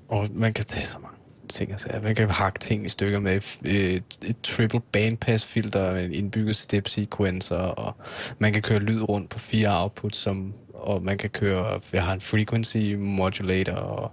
[0.08, 1.16] og man kan tage så mange
[1.48, 1.70] ting.
[1.70, 6.56] Altså, man kan hakke ting i stykker med et, et triple bandpass filter, en indbygget
[6.56, 7.96] step sequencer, og
[8.38, 10.54] man kan køre lyd rundt på fire outputs, som,
[10.84, 14.12] og man kan køre, jeg har en frequency modulator, og,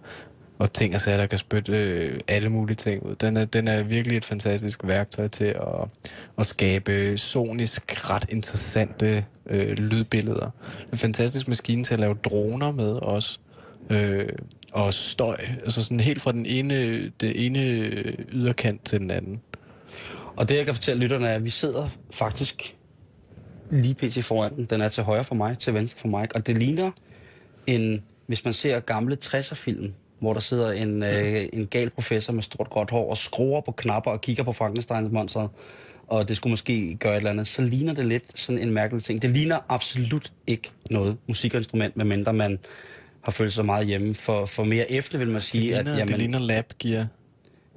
[0.59, 3.15] og ting og sager, der kan spytte øh, alle mulige ting ud.
[3.15, 6.07] Den er, den er virkelig et fantastisk værktøj til at,
[6.37, 10.49] at skabe sonisk ret interessante øh, lydbilleder.
[10.91, 13.39] En fantastisk maskine til at lave droner med også.
[13.89, 14.29] Øh,
[14.73, 17.59] og støj, altså sådan helt fra den ene, det ene
[18.31, 19.41] yderkant til den anden.
[20.35, 22.75] Og det, jeg kan fortælle lytterne, er, at vi sidder faktisk
[23.71, 24.25] lige pt.
[24.25, 24.65] foran den.
[24.65, 26.27] Den er til højre for mig, til venstre for mig.
[26.35, 26.91] Og det ligner
[27.67, 32.43] en, hvis man ser gamle 60'er-film, hvor der sidder en, øh, en gal professor med
[32.43, 35.47] stort gråt hår og skruer på knapper og kigger på Frankensteins monster,
[36.07, 39.03] og det skulle måske gøre et eller andet, så ligner det lidt sådan en mærkelig
[39.03, 39.21] ting.
[39.21, 42.59] Det ligner absolut ikke noget musikinstrument, medmindre man
[43.21, 44.15] har følt sig meget hjemme.
[44.15, 45.99] For, for mere efter vil man sige, det ligner, at...
[45.99, 47.07] Jamen, det ligner labgear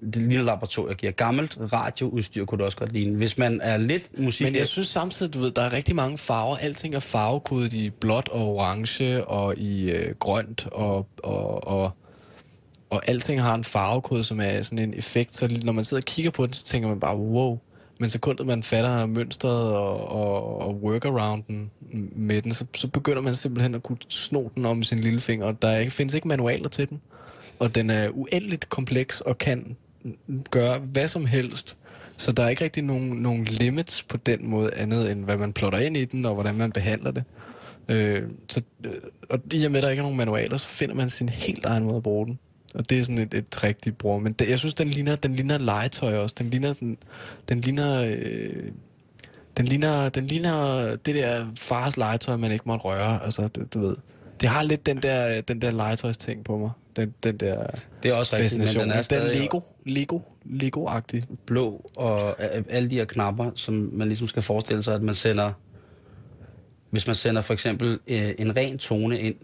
[0.05, 1.13] det lille laboratorium giver.
[1.13, 3.17] Gammelt radioudstyr kunne det også godt ligne.
[3.17, 4.47] Hvis man er lidt musik...
[4.47, 6.57] Men jeg synes samtidig, du ved, der er rigtig mange farver.
[6.57, 11.91] Alting er farvekodet i blåt og orange og i øh, grønt og, og, og,
[12.91, 15.35] og alting har en farvekode, som er sådan en effekt.
[15.35, 17.59] Så når man sidder og kigger på den, så tænker man bare, wow.
[18.01, 21.71] Men sekundet man fatter mønstret og, og, og workarounden
[22.13, 25.53] med den, så, så begynder man simpelthen at kunne sno den om sin lille finger.
[25.53, 27.01] Der er, findes ikke manualer til den.
[27.59, 29.77] Og den er uendeligt kompleks og kan
[30.51, 31.77] gøre hvad som helst.
[32.17, 35.53] Så der er ikke rigtig nogen, nogen limits på den måde, andet end hvad man
[35.53, 37.25] plotter ind i den, og hvordan man behandler det.
[37.89, 38.93] Øh, så, øh,
[39.29, 41.65] og i og med, at der ikke er nogen manualer, så finder man sin helt
[41.65, 42.39] egen måde at bruge den.
[42.75, 44.19] Og det er sådan et, et trick, de bruger.
[44.19, 46.35] Men det, jeg synes, den ligner, den ligner legetøj også.
[46.39, 46.99] Den ligner sådan,
[47.49, 48.69] den ligner, øh,
[49.57, 53.25] den ligner, den ligner det der fars legetøj, man ikke måtte røre.
[53.25, 53.97] Altså, det, du ved.
[54.41, 56.71] Det har lidt den der, den der legetøjsting på mig.
[56.97, 57.67] Den, den der
[58.03, 58.83] Det er også rigtigt, men fascination.
[58.83, 61.24] den er Den, den stadig Lego, Lego, Lego-agtig.
[61.47, 65.14] blå, og øh, alle de her knapper, som man ligesom skal forestille sig, at man
[65.14, 65.53] sender...
[66.91, 69.35] Hvis man sender for eksempel øh, en ren tone ind,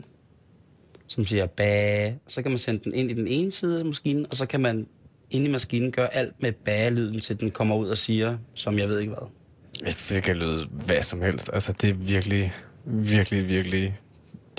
[1.07, 4.27] som siger bæ, så kan man sende den ind i den ene side af maskinen,
[4.31, 4.87] og så kan man
[5.31, 8.89] inde i maskinen gøre alt med bæ-lyden, til den kommer ud og siger, som jeg
[8.89, 9.29] ved ikke hvad.
[10.09, 11.51] Det kan lyde hvad som helst.
[11.53, 12.53] Altså, det er virkelig,
[12.85, 13.99] virkelig, virkelig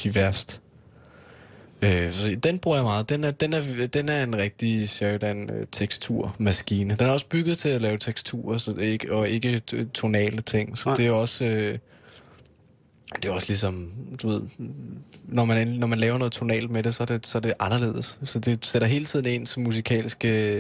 [0.03, 0.61] diverst.
[1.81, 3.09] Øh, så den bruger jeg meget.
[3.09, 6.95] Den er, den er, den er en rigtig Sheridan øh, teksturmaskine.
[6.95, 9.61] Den er også bygget til at lave teksturer, så det ikke, og ikke
[9.93, 10.77] tonale ting.
[10.77, 10.95] Så Nej.
[10.95, 11.45] det er også...
[11.45, 11.77] Øh,
[13.15, 14.41] det er også ligesom, du ved,
[15.23, 17.53] når man, når man laver noget tonalt med det, så er det, så er det
[17.59, 18.19] anderledes.
[18.23, 20.55] Så det sætter hele tiden en som musikalske...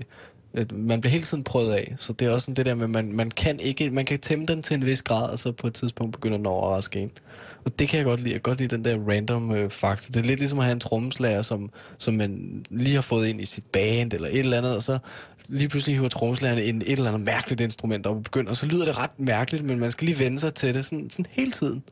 [0.53, 2.87] øh, Man bliver hele tiden prøvet af, så det er også sådan det der med,
[2.87, 5.67] man, man kan ikke, man kan tæmme den til en vis grad, og så på
[5.67, 7.11] et tidspunkt begynder den at overraske en.
[7.65, 8.33] Og det kan jeg godt lide.
[8.33, 10.11] Jeg kan godt lide den der random øh, faktor.
[10.11, 13.41] Det er lidt ligesom at have en trommeslager, som, som man lige har fået ind
[13.41, 14.97] i sit band eller et eller andet, og så
[15.47, 18.65] lige pludselig hiver trommeslageren en, et eller andet mærkeligt instrument op og begynder, og så
[18.65, 21.51] lyder det ret mærkeligt, men man skal lige vende sig til det sådan, sådan hele
[21.51, 21.83] tiden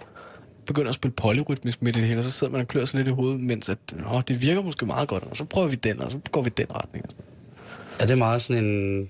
[0.65, 2.97] begynder at spille polyrytmisk midt i det hele, og så sidder man og klør sig
[2.97, 5.75] lidt i hovedet, mens at, Nå, det virker måske meget godt, og så prøver vi
[5.75, 7.05] den, og så går vi den retning.
[7.05, 7.25] Og sådan.
[7.99, 9.09] Er det meget sådan en,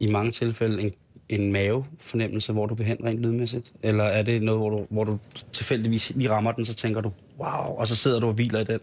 [0.00, 0.92] i mange tilfælde, en,
[1.28, 3.72] en mavefornemmelse, hvor du vil hen rent lydmæssigt?
[3.82, 5.18] Eller er det noget, hvor du, hvor du
[5.52, 8.64] tilfældigvis lige rammer den, så tænker du, wow, og så sidder du og hviler i
[8.64, 8.78] den?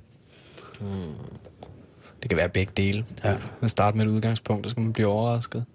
[2.22, 3.06] Det kan være begge dele.
[3.24, 3.38] Ja.
[3.62, 5.66] Man starter med et udgangspunkt, og så skal man blive overrasket.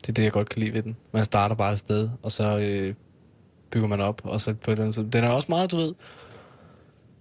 [0.00, 0.96] Det er det, jeg godt kan lide ved den.
[1.12, 2.94] Man starter bare et sted, og så øh,
[3.70, 5.94] bygger man op, og så på den, så den er også meget, du ved,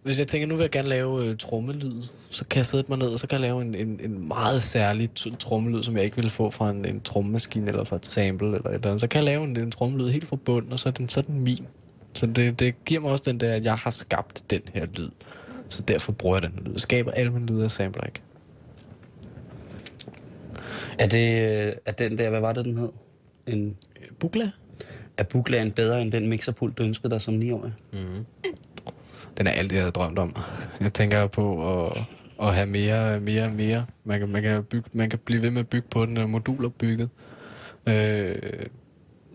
[0.04, 2.99] hvis jeg tænker, nu vil jeg gerne lave øh, trommelyd, så kan jeg sætte mig
[2.99, 6.16] ned, og så kan jeg lave en, en, en meget særlig trommelyd, som jeg ikke
[6.16, 9.01] ville få fra en, en trommemaskine, eller fra et sample, eller et eller andet.
[9.01, 11.20] Så kan jeg lave en, en trommelyd helt fra bunden, og så er den, så
[11.20, 11.68] er den min.
[12.14, 15.10] Så det, det giver mig også den der, at jeg har skabt den her lyd.
[15.70, 16.72] Så derfor bruger jeg den lyd.
[16.72, 18.22] Jeg skaber alle mine lyde, jeg sampler ikke.
[20.99, 22.89] Er det øh, er den der, hvad var det, den hed?
[23.47, 23.76] En,
[24.20, 24.51] Bukla?
[25.18, 27.74] er Buglaen bedre end den mixerpult, du ønskede dig som 9-årig?
[29.38, 30.36] Den er alt det, jeg havde drømt om.
[30.81, 31.97] Jeg tænker på at,
[32.41, 33.86] at have mere, mere, mere.
[34.03, 36.29] Man kan, man, kan bygge, man kan blive ved med at bygge på den, og
[36.29, 37.09] moduler bygget.
[37.88, 38.36] Øh,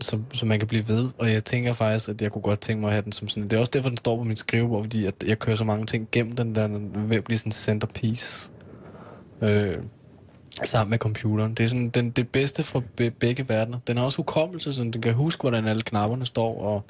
[0.00, 1.08] så, så man kan blive ved.
[1.18, 3.48] Og jeg tænker faktisk, at jeg kunne godt tænke mig at have den som sådan...
[3.48, 5.86] Det er også derfor, den står på min skrivebord, fordi at jeg kører så mange
[5.86, 8.50] ting gennem den der, den er ved at blive sådan en centerpiece.
[9.42, 9.76] Øh,
[10.64, 11.54] sammen med computeren.
[11.54, 13.78] Det er sådan den, det bedste fra be, begge verdener.
[13.86, 16.84] Den har også hukommelse, så den kan huske, hvordan alle knapperne står, og,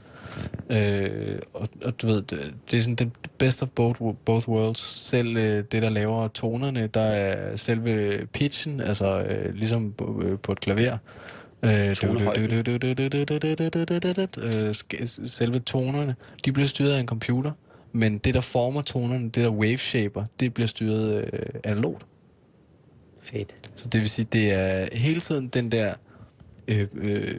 [0.70, 4.80] øh, og, og du ved, det, det er sådan det bedste of both, both worlds.
[4.80, 10.38] Selv øh, det, der laver tonerne, der er selve pitchen, altså øh, ligesom på, øh,
[10.38, 10.98] på et klaver.
[11.62, 11.88] Øh,
[14.42, 14.74] øh,
[15.24, 16.14] selve tonerne,
[16.44, 17.52] de bliver styret af en computer,
[17.92, 22.06] men det, der former tonerne, det der wave shaper, det bliver styret øh, analogt.
[23.22, 23.70] Fedt.
[23.76, 25.94] Så det vil sige, det er hele tiden den der
[26.68, 27.38] øh, øh,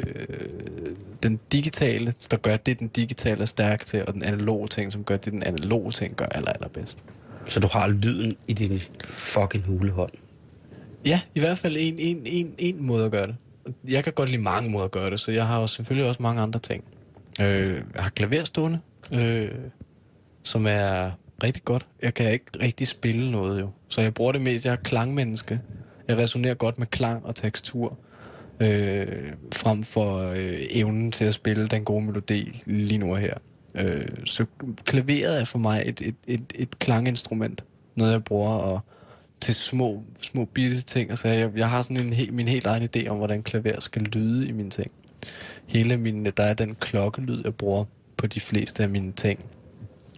[1.24, 5.04] den digitale, der gør det, den digitale er stærk til, og den analoge ting, som
[5.04, 7.04] gør det, den analoge ting gør aller, allerbedst.
[7.46, 10.12] Så du har lyden i din fucking hulehånd.
[11.06, 13.36] Ja, i hvert fald en, en, en, en måde at gøre det.
[13.88, 16.22] Jeg kan godt lide mange måder at gøre det, så jeg har jo selvfølgelig også
[16.22, 16.84] mange andre ting.
[17.42, 18.80] Øh, jeg har klaver stående,
[19.12, 19.52] øh,
[20.44, 21.12] som er
[21.44, 21.86] rigtig godt.
[22.02, 24.66] Jeg kan ikke rigtig spille noget jo, så jeg bruger det mest.
[24.66, 25.60] Jeg er klangmenneske.
[26.08, 27.98] Jeg resonerer godt med klang og tekstur,
[28.60, 33.34] øh, frem for øh, evnen til at spille den gode melodi lige nu og her.
[33.76, 34.46] Øh, så
[34.86, 37.64] klaveret er for mig et, et, et, et klanginstrument.
[37.96, 38.80] Noget jeg bruger og
[39.42, 41.10] til små, små bitte ting.
[41.10, 44.02] Altså, jeg, jeg har sådan en he, min helt egen idé om, hvordan klaver skal
[44.02, 44.92] lyde i mine ting.
[45.68, 47.84] Hele min, der er den klokkelyd, jeg bruger
[48.18, 49.46] på de fleste af mine ting.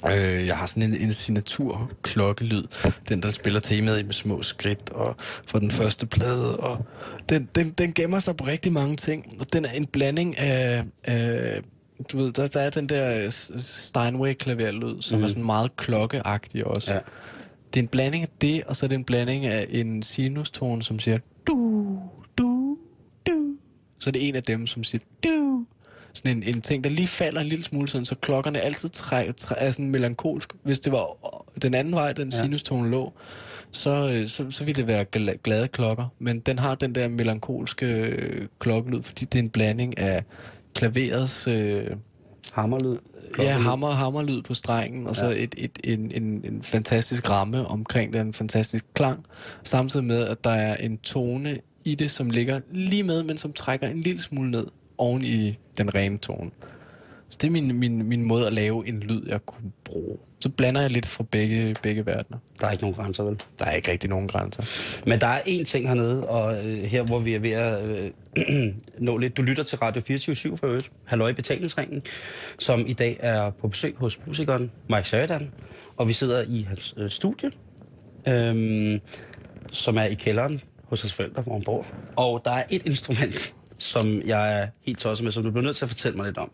[0.08, 2.64] Øh, jeg har sådan en, en signatur klokkelyd,
[3.10, 5.16] den der spiller temaet i med små skridt, og
[5.47, 6.86] for den første plade, og
[7.30, 10.84] den, den, den gemmer sig på rigtig mange ting, og den er en blanding af,
[11.04, 11.62] af
[12.12, 15.24] du ved, der, der er den der Steinway-klaverlyd, som mm.
[15.24, 16.93] er sådan meget klokkeagtig også.
[16.93, 16.99] Ja.
[17.74, 20.84] Det er en blanding af det, og så er det en blanding af en sinustone,
[20.84, 21.99] som siger du,
[22.38, 22.78] du,
[23.28, 23.56] du.
[23.99, 25.66] Så det er en af dem, som siger du.
[26.14, 29.32] Sådan en, en ting, der lige falder en lille smule, sådan, så klokkerne altid træ,
[29.38, 30.49] træ, er sådan melankolsk.
[30.64, 31.07] Hvis det var
[31.62, 32.43] den anden vej, den ja.
[32.43, 33.14] sinustone lå,
[33.72, 36.05] så, øh, så, så ville det være gla- glade klokker.
[36.20, 40.24] Men den har den der melankolske øh, klokkelyd, fordi det er en blanding af
[40.76, 41.47] klaverets...
[41.47, 41.88] Øh,
[42.53, 42.95] Hammerlyd.
[43.39, 45.43] Ja, hammer, hammerlyd på strengen, og så Ja.
[45.43, 49.26] et, et, en, en, en fantastisk ramme omkring den, en fantastisk klang,
[49.64, 53.53] samtidig med, at der er en tone i det, som ligger lige med, men som
[53.53, 54.68] trækker en lille smule ned
[55.02, 56.52] oven i den rene tone.
[57.30, 60.18] Så det er min, min, min måde at lave en lyd, jeg kunne bruge.
[60.39, 62.38] Så blander jeg lidt fra begge, begge verdener.
[62.62, 63.41] Der er ikke nogen grænser, vel?
[63.60, 64.64] Der er ikke rigtig nogen grænser.
[65.06, 68.74] Men der er én ting hernede, og øh, her hvor vi er ved at øh,
[69.08, 69.38] nå lidt.
[69.38, 72.02] Du lytter til Radio 24 for øvrigt, Halløj i Betalingsringen,
[72.60, 75.52] som i dag er på besøg hos musikeren Mike Sheridan.
[75.97, 77.52] Og vi sidder i hans øh, studie,
[78.28, 78.99] øh,
[79.74, 81.86] som er i kælderen hos hans forældre, hvor han bor.
[82.16, 85.78] Og der er et instrument, som jeg er helt tosset med, som du bliver nødt
[85.78, 86.52] til at fortælle mig lidt om.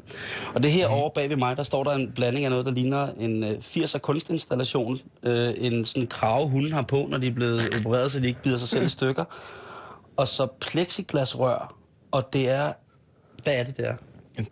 [0.55, 2.71] Og det her over bag ved mig, der står der en blanding af noget, der
[2.71, 4.99] ligner en øh, 80'er kunstinstallation.
[5.23, 8.41] Øh, en sådan krave, hunden har på, når de er blevet opereret, så de ikke
[8.41, 9.25] bider sig selv i stykker.
[10.17, 11.75] Og så plexiglasrør,
[12.11, 12.73] og det er...
[13.43, 13.95] Hvad er det der?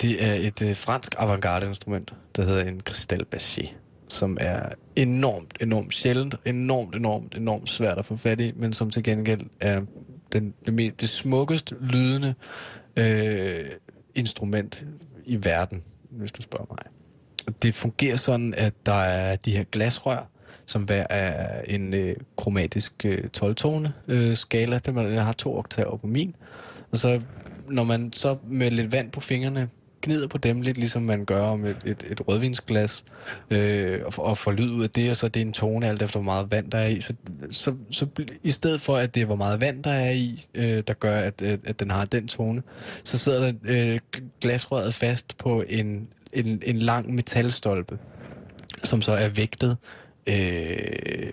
[0.02, 3.74] Det er et øh, fransk avantgarde-instrument, der hedder en Cristal Baché,
[4.08, 8.90] som er enormt, enormt sjældent, enormt, enormt, enormt svært at få fat i, men som
[8.90, 9.82] til gengæld er
[10.40, 12.34] den, det, det smukkest lydende
[12.98, 13.66] øh,
[14.16, 14.86] instrument
[15.26, 16.80] i verden, hvis du spørger mig.
[17.62, 20.30] Det fungerer sådan, at der er de her glasrør,
[20.66, 24.78] som hver er en øh, kromatisk øh, 12-tone øh, skala.
[24.78, 26.36] Det, man, jeg har to oktaver på min.
[26.92, 27.22] Og så
[27.70, 29.70] når man så med lidt vand på fingrene
[30.06, 33.04] gnider på dem, lidt ligesom man gør om et, et, et rødvinsglas,
[33.50, 36.02] øh, og, og får lyd ud af det, og så er det en tone, alt
[36.02, 37.02] efter hvor meget vand der er i.
[37.02, 37.14] Så,
[37.50, 38.08] så, så
[38.44, 41.18] i stedet for, at det er hvor meget vand der er i, øh, der gør,
[41.18, 42.62] at, at, at den har den tone,
[43.04, 44.00] så sidder der øh,
[44.42, 47.98] glasrøret fast på en, en, en lang metalstolpe,
[48.84, 49.78] som så er vægtet
[50.28, 51.32] øh,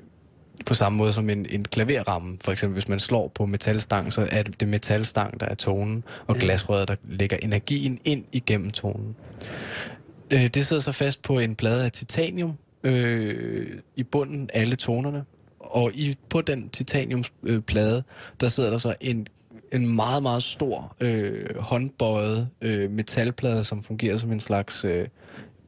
[0.67, 2.39] på samme måde som en, en klaverramme.
[2.45, 6.37] For eksempel, hvis man slår på metalstang, så er det, metalstang, der er tonen, og
[6.37, 9.17] glasrøret, der lægger energien ind igennem tonen.
[10.31, 15.25] Øh, det sidder så fast på en plade af titanium øh, i bunden, alle tonerne.
[15.59, 18.03] Og i, på den titaniumsplade, øh, plade,
[18.41, 19.27] der sidder der så en,
[19.73, 25.09] en meget, meget stor øh, håndbøjet øh, metalplade, som fungerer som en slags øh,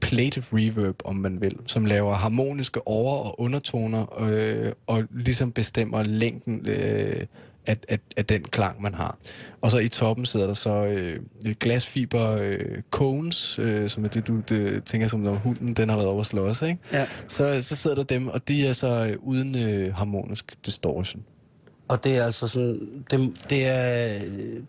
[0.04, 6.02] plated reverb, om man vil, som laver harmoniske over- og undertoner, øh, og ligesom bestemmer
[6.02, 7.26] længden øh,
[7.66, 9.18] af, af, af den klang, man har.
[9.60, 11.20] Og så i toppen sidder der så øh,
[11.60, 15.96] glasfiber øh, cones, øh, som er det, du det, tænker som når hunden den har
[15.96, 16.78] været over at slås, ikke?
[16.92, 17.06] Ja.
[17.28, 21.24] Så, så sidder der dem, og de er så øh, uden øh, harmonisk distortion.
[21.88, 24.62] Og det er altså sådan, det, det er, øh,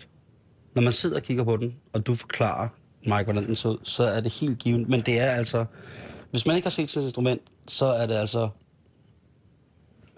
[0.75, 2.67] når man sidder og kigger på den, og du forklarer
[3.05, 4.89] Mike, hvordan den så ud, så er det helt givet.
[4.89, 5.65] Men det er altså,
[6.31, 8.49] hvis man ikke har set sit instrument, så er det altså,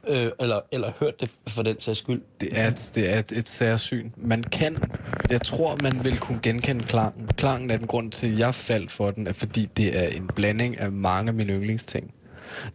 [0.07, 2.21] øh, eller, eller hørt det for den sags skyld.
[2.41, 4.11] Det er et, det er et, et særsyn.
[4.17, 4.77] Man kan,
[5.29, 7.27] jeg tror, man vil kunne genkende klangen.
[7.37, 10.29] Klangen er den grund til, at jeg faldt for den, er fordi det er en
[10.35, 12.13] blanding af mange af mine yndlingsting.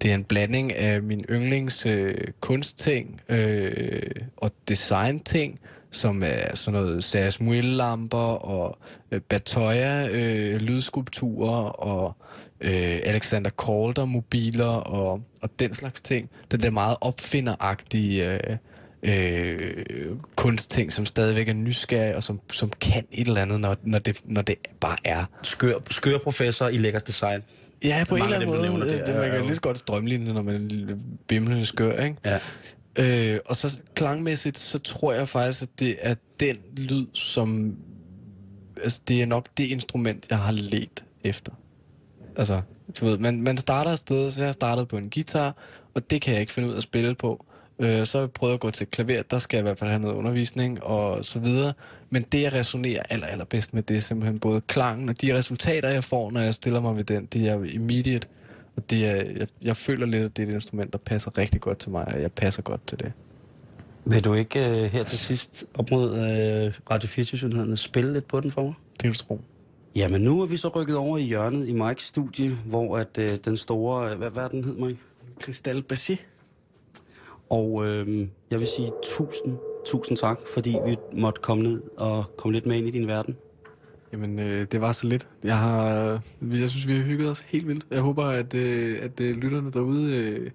[0.02, 5.60] Det er en blanding af min yndlings øh, kunstting øh, og designting,
[5.92, 8.78] som er sådan noget Sas lamper og
[9.12, 12.16] øh, Batoya øh, lydskulpturer og
[12.60, 16.30] øh, Alexander Calder mobiler og, og den slags ting.
[16.50, 18.56] Den der meget opfinderagtige øh,
[19.02, 23.98] øh, kunstting, som stadigvæk er nysgerrig og som, som kan et eller andet, når, når,
[23.98, 25.24] det, når det bare er.
[25.42, 27.42] Skør, skør professor i lækker design.
[27.84, 28.86] Ja, på en eller anden af dem, måde.
[28.86, 32.02] nævner, Det, det man kan lige så godt drømmelinje, når man er lille bimlende skør,
[32.02, 32.16] ikke?
[32.24, 32.38] Ja.
[32.98, 37.76] Øh, og så klangmæssigt, så tror jeg faktisk, at det er den lyd, som...
[38.82, 41.52] Altså, det er nok det instrument, jeg har let efter.
[42.36, 42.60] Altså,
[43.00, 45.56] du ved, man, man starter et sted, så jeg startede på en guitar,
[45.94, 47.46] og det kan jeg ikke finde ud af at spille på.
[47.78, 49.90] Øh, så har jeg prøvet at gå til klaver, der skal jeg i hvert fald
[49.90, 51.72] have noget undervisning og så videre.
[52.10, 55.88] Men det, jeg resonerer aller, allerbedst med, det er simpelthen både klangen og de resultater,
[55.88, 58.28] jeg får, når jeg stiller mig ved den, det er immediate.
[58.76, 61.60] Og det er, jeg, jeg føler lidt, at det er et instrument, der passer rigtig
[61.60, 63.12] godt til mig, og jeg passer godt til det.
[64.04, 68.40] Vil du ikke øh, her til sidst op mod øh, Radio 24 spille lidt på
[68.40, 68.74] den for mig?
[68.96, 69.40] Det vil du tro.
[69.94, 73.38] Jamen nu er vi så rykket over i hjørnet i Mikes studie, hvor at øh,
[73.44, 74.98] den store, øh, hvad, hvad er den hed, Mike?
[75.42, 76.20] Cristal Bassi.
[77.50, 82.52] Og øh, jeg vil sige tusind, tusind tak, fordi vi måtte komme ned og komme
[82.52, 83.36] lidt med ind i din verden.
[84.12, 85.28] Jamen, øh, det var så lidt.
[85.44, 87.86] Jeg, har, øh, jeg synes, vi har hygget os helt vildt.
[87.90, 90.50] Jeg håber, at, øh, at øh, lytterne derude øh,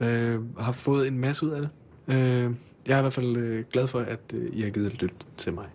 [0.00, 1.70] øh, har fået en masse ud af det.
[2.08, 2.54] Øh,
[2.86, 5.26] jeg er i hvert fald øh, glad for, at øh, I har givet et lyt
[5.36, 5.66] til mig.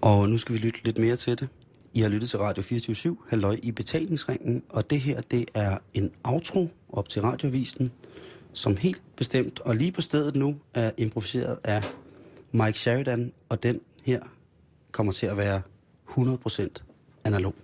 [0.00, 1.48] Og nu skal vi lytte lidt mere til det.
[1.94, 6.10] I har lyttet til Radio 24 halløj i betalingsringen, og det her, det er en
[6.24, 7.92] outro op til radiovisen,
[8.52, 11.84] som helt bestemt og lige på stedet nu er improviseret af
[12.52, 14.20] Mike Sheridan, og den her
[14.92, 15.62] kommer til at være
[16.16, 16.82] 100%
[17.24, 17.54] analog.